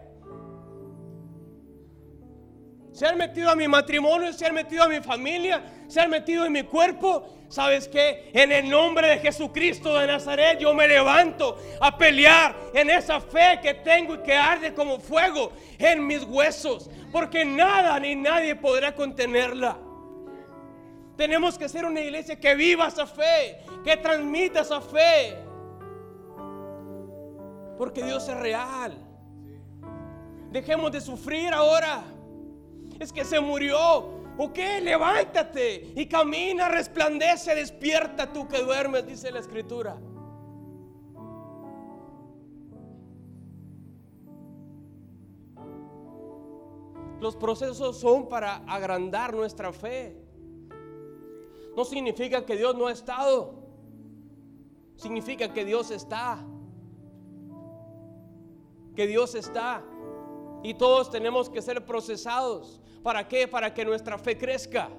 Se 2.96 3.04
han 3.06 3.18
metido 3.18 3.50
a 3.50 3.54
mi 3.54 3.68
matrimonio, 3.68 4.32
se 4.32 4.46
han 4.46 4.54
metido 4.54 4.84
a 4.84 4.88
mi 4.88 5.00
familia, 5.00 5.62
se 5.86 6.00
han 6.00 6.08
metido 6.08 6.46
en 6.46 6.52
mi 6.52 6.62
cuerpo. 6.62 7.28
¿Sabes 7.50 7.88
qué? 7.88 8.30
En 8.32 8.50
el 8.50 8.70
nombre 8.70 9.06
de 9.08 9.18
Jesucristo 9.18 9.98
de 9.98 10.06
Nazaret 10.06 10.58
yo 10.58 10.72
me 10.72 10.88
levanto 10.88 11.58
a 11.78 11.98
pelear 11.98 12.56
en 12.72 12.88
esa 12.88 13.20
fe 13.20 13.60
que 13.60 13.74
tengo 13.74 14.14
y 14.14 14.18
que 14.20 14.32
arde 14.32 14.72
como 14.72 14.98
fuego 14.98 15.52
en 15.78 16.06
mis 16.06 16.22
huesos. 16.22 16.88
Porque 17.12 17.44
nada 17.44 18.00
ni 18.00 18.14
nadie 18.14 18.56
podrá 18.56 18.94
contenerla. 18.94 19.76
Tenemos 21.18 21.58
que 21.58 21.68
ser 21.68 21.84
una 21.84 22.00
iglesia 22.00 22.40
que 22.40 22.54
viva 22.54 22.88
esa 22.88 23.06
fe, 23.06 23.58
que 23.84 23.98
transmita 23.98 24.62
esa 24.62 24.80
fe. 24.80 25.36
Porque 27.76 28.02
Dios 28.02 28.26
es 28.26 28.36
real. 28.38 28.96
Dejemos 30.50 30.90
de 30.92 31.02
sufrir 31.02 31.52
ahora 31.52 32.15
es 32.98 33.12
que 33.12 33.24
se 33.24 33.40
murió. 33.40 34.14
Ok, 34.38 34.58
levántate 34.82 35.92
y 35.96 36.06
camina, 36.06 36.68
resplandece, 36.68 37.54
despierta 37.54 38.32
tú 38.32 38.46
que 38.46 38.60
duermes, 38.60 39.06
dice 39.06 39.30
la 39.30 39.40
escritura. 39.40 39.98
Los 47.20 47.34
procesos 47.34 47.98
son 47.98 48.28
para 48.28 48.56
agrandar 48.66 49.34
nuestra 49.34 49.72
fe. 49.72 50.16
No 51.74 51.84
significa 51.84 52.44
que 52.44 52.56
Dios 52.56 52.76
no 52.76 52.88
ha 52.88 52.92
estado. 52.92 53.54
Significa 54.96 55.52
que 55.52 55.64
Dios 55.64 55.90
está. 55.90 56.44
Que 58.94 59.06
Dios 59.06 59.34
está. 59.34 59.82
Y 60.62 60.74
todos 60.74 61.10
tenemos 61.10 61.48
que 61.48 61.62
ser 61.62 61.84
procesados. 61.84 62.80
¿Para 63.02 63.26
qué? 63.28 63.46
Para 63.46 63.72
que 63.72 63.84
nuestra 63.84 64.18
fe 64.18 64.36
crezca. 64.36 64.90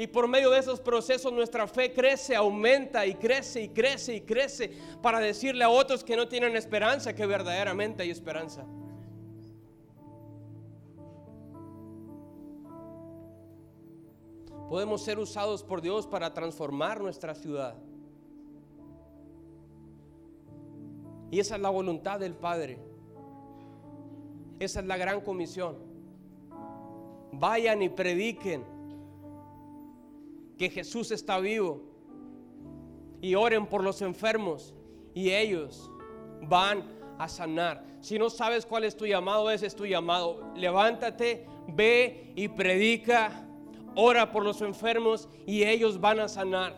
Y 0.00 0.06
por 0.06 0.26
medio 0.26 0.50
de 0.50 0.58
esos 0.58 0.80
procesos 0.80 1.30
nuestra 1.30 1.66
fe 1.66 1.92
crece, 1.92 2.34
aumenta 2.34 3.04
y 3.04 3.16
crece 3.16 3.62
y 3.62 3.68
crece 3.68 4.14
y 4.14 4.20
crece 4.22 4.72
para 5.02 5.20
decirle 5.20 5.62
a 5.62 5.68
otros 5.68 6.02
que 6.02 6.16
no 6.16 6.26
tienen 6.26 6.56
esperanza 6.56 7.14
que 7.14 7.26
verdaderamente 7.26 8.02
hay 8.02 8.10
esperanza. 8.10 8.64
Podemos 14.70 15.02
ser 15.02 15.18
usados 15.18 15.62
por 15.62 15.82
Dios 15.82 16.06
para 16.06 16.32
transformar 16.32 17.00
nuestra 17.00 17.34
ciudad. 17.34 17.76
Y 21.30 21.40
esa 21.40 21.56
es 21.56 21.60
la 21.60 21.70
voluntad 21.70 22.18
del 22.18 22.34
Padre. 22.34 22.89
Esa 24.60 24.80
es 24.80 24.86
la 24.86 24.98
gran 24.98 25.22
comisión. 25.22 25.78
Vayan 27.32 27.80
y 27.80 27.88
prediquen 27.88 28.62
que 30.58 30.68
Jesús 30.68 31.10
está 31.10 31.40
vivo 31.40 31.80
y 33.22 33.34
oren 33.34 33.66
por 33.66 33.82
los 33.82 34.02
enfermos 34.02 34.74
y 35.14 35.30
ellos 35.30 35.90
van 36.42 36.84
a 37.18 37.26
sanar. 37.26 37.82
Si 38.00 38.18
no 38.18 38.28
sabes 38.28 38.66
cuál 38.66 38.84
es 38.84 38.94
tu 38.94 39.06
llamado, 39.06 39.50
ese 39.50 39.66
es 39.66 39.74
tu 39.74 39.86
llamado. 39.86 40.52
Levántate, 40.54 41.46
ve 41.68 42.32
y 42.36 42.48
predica, 42.48 43.48
ora 43.94 44.30
por 44.30 44.44
los 44.44 44.60
enfermos 44.60 45.26
y 45.46 45.64
ellos 45.64 45.98
van 46.02 46.20
a 46.20 46.28
sanar. 46.28 46.76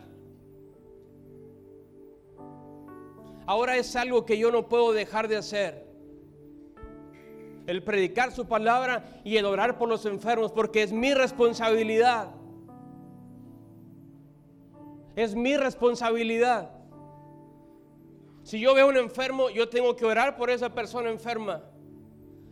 Ahora 3.45 3.77
es 3.77 3.97
algo 3.97 4.25
que 4.25 4.39
yo 4.39 4.53
no 4.53 4.69
puedo 4.69 4.93
dejar 4.93 5.27
de 5.27 5.37
hacer 5.37 5.92
el 7.67 7.83
predicar 7.83 8.33
su 8.33 8.47
palabra 8.47 9.21
y 9.25 9.37
el 9.37 9.45
orar 9.45 9.79
por 9.79 9.89
los 9.89 10.07
enfermos, 10.07 10.53
porque 10.53 10.83
es 10.83 10.93
mi 10.93 11.15
responsabilidad. 11.15 12.31
Es 15.15 15.35
mi 15.35 15.57
responsabilidad. 15.57 16.71
Si 18.43 18.59
yo 18.59 18.75
veo 18.75 18.89
un 18.89 18.97
enfermo, 18.97 19.51
yo 19.51 19.69
tengo 19.69 19.95
que 19.95 20.05
orar 20.05 20.37
por 20.37 20.51
esa 20.51 20.71
persona 20.75 21.11
enferma. 21.11 21.63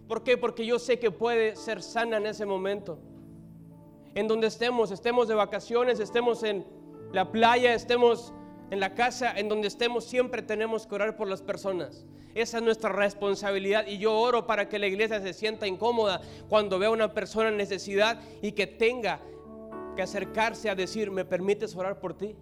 ¿Por 0.07 0.23
qué? 0.23 0.37
Porque 0.37 0.65
yo 0.65 0.79
sé 0.79 0.99
que 0.99 1.11
puede 1.11 1.57
ser 1.57 1.83
sana 1.83 2.19
en 2.19 2.27
ese 2.27 2.47
momento. 2.47 2.99
En 4.15 4.29
donde 4.29 4.47
estemos, 4.47 4.91
estemos 4.91 5.29
de 5.29 5.35
vacaciones, 5.35 6.01
estemos 6.01 6.43
en 6.43 6.67
la 7.13 7.31
playa, 7.33 7.75
estemos 7.75 8.33
en 8.71 8.81
la 8.81 8.95
casa, 8.95 9.33
en 9.37 9.49
donde 9.49 9.69
estemos, 9.69 10.05
siempre 10.05 10.43
tenemos 10.43 10.87
que 10.87 10.95
orar 10.95 11.17
por 11.17 11.29
las 11.29 11.43
personas. 11.43 12.05
Esa 12.35 12.59
es 12.59 12.63
nuestra 12.63 12.91
responsabilidad 12.91 13.87
y 13.87 13.99
yo 13.99 14.17
oro 14.17 14.47
para 14.47 14.69
que 14.69 14.79
la 14.79 14.87
iglesia 14.87 15.21
se 15.21 15.33
sienta 15.33 15.67
incómoda 15.67 16.21
cuando 16.49 16.79
vea 16.79 16.89
a 16.89 16.93
una 16.93 17.13
persona 17.13 17.49
en 17.49 17.57
necesidad 17.57 18.21
y 18.41 18.53
que 18.53 18.67
tenga 18.67 19.21
que 19.97 20.03
acercarse 20.03 20.71
a 20.71 20.77
decir, 20.77 21.11
¿me 21.11 21.25
permites 21.25 21.75
orar 21.75 21.99
por 21.99 22.17
ti? 22.17 22.37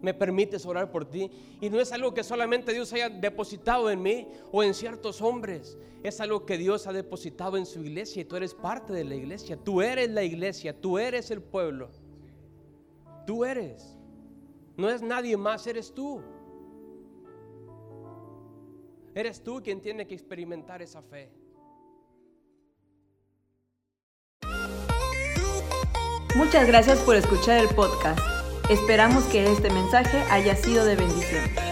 me 0.00 0.14
permites 0.14 0.64
orar 0.66 0.90
por 0.90 1.04
ti. 1.04 1.30
Y 1.60 1.70
no 1.70 1.80
es 1.80 1.92
algo 1.92 2.14
que 2.14 2.24
solamente 2.24 2.72
Dios 2.72 2.92
haya 2.92 3.08
depositado 3.08 3.90
en 3.90 4.02
mí 4.02 4.28
o 4.52 4.62
en 4.62 4.74
ciertos 4.74 5.20
hombres. 5.20 5.76
Es 6.02 6.20
algo 6.20 6.46
que 6.46 6.56
Dios 6.56 6.86
ha 6.86 6.92
depositado 6.92 7.56
en 7.56 7.66
su 7.66 7.82
iglesia 7.82 8.22
y 8.22 8.24
tú 8.24 8.36
eres 8.36 8.54
parte 8.54 8.92
de 8.92 9.04
la 9.04 9.14
iglesia. 9.14 9.56
Tú 9.56 9.82
eres 9.82 10.10
la 10.10 10.22
iglesia, 10.22 10.78
tú 10.78 10.98
eres 10.98 11.30
el 11.30 11.42
pueblo. 11.42 11.90
Tú 13.28 13.44
eres. 13.44 13.94
No 14.78 14.88
es 14.88 15.02
nadie 15.02 15.36
más, 15.36 15.66
eres 15.66 15.92
tú. 15.92 16.22
Eres 19.14 19.42
tú 19.42 19.60
quien 19.62 19.82
tiene 19.82 20.06
que 20.06 20.14
experimentar 20.14 20.80
esa 20.80 21.02
fe. 21.02 21.30
Muchas 26.36 26.66
gracias 26.66 27.00
por 27.00 27.16
escuchar 27.16 27.58
el 27.58 27.68
podcast. 27.74 28.18
Esperamos 28.70 29.24
que 29.24 29.52
este 29.52 29.68
mensaje 29.68 30.22
haya 30.30 30.56
sido 30.56 30.86
de 30.86 30.96
bendición. 30.96 31.67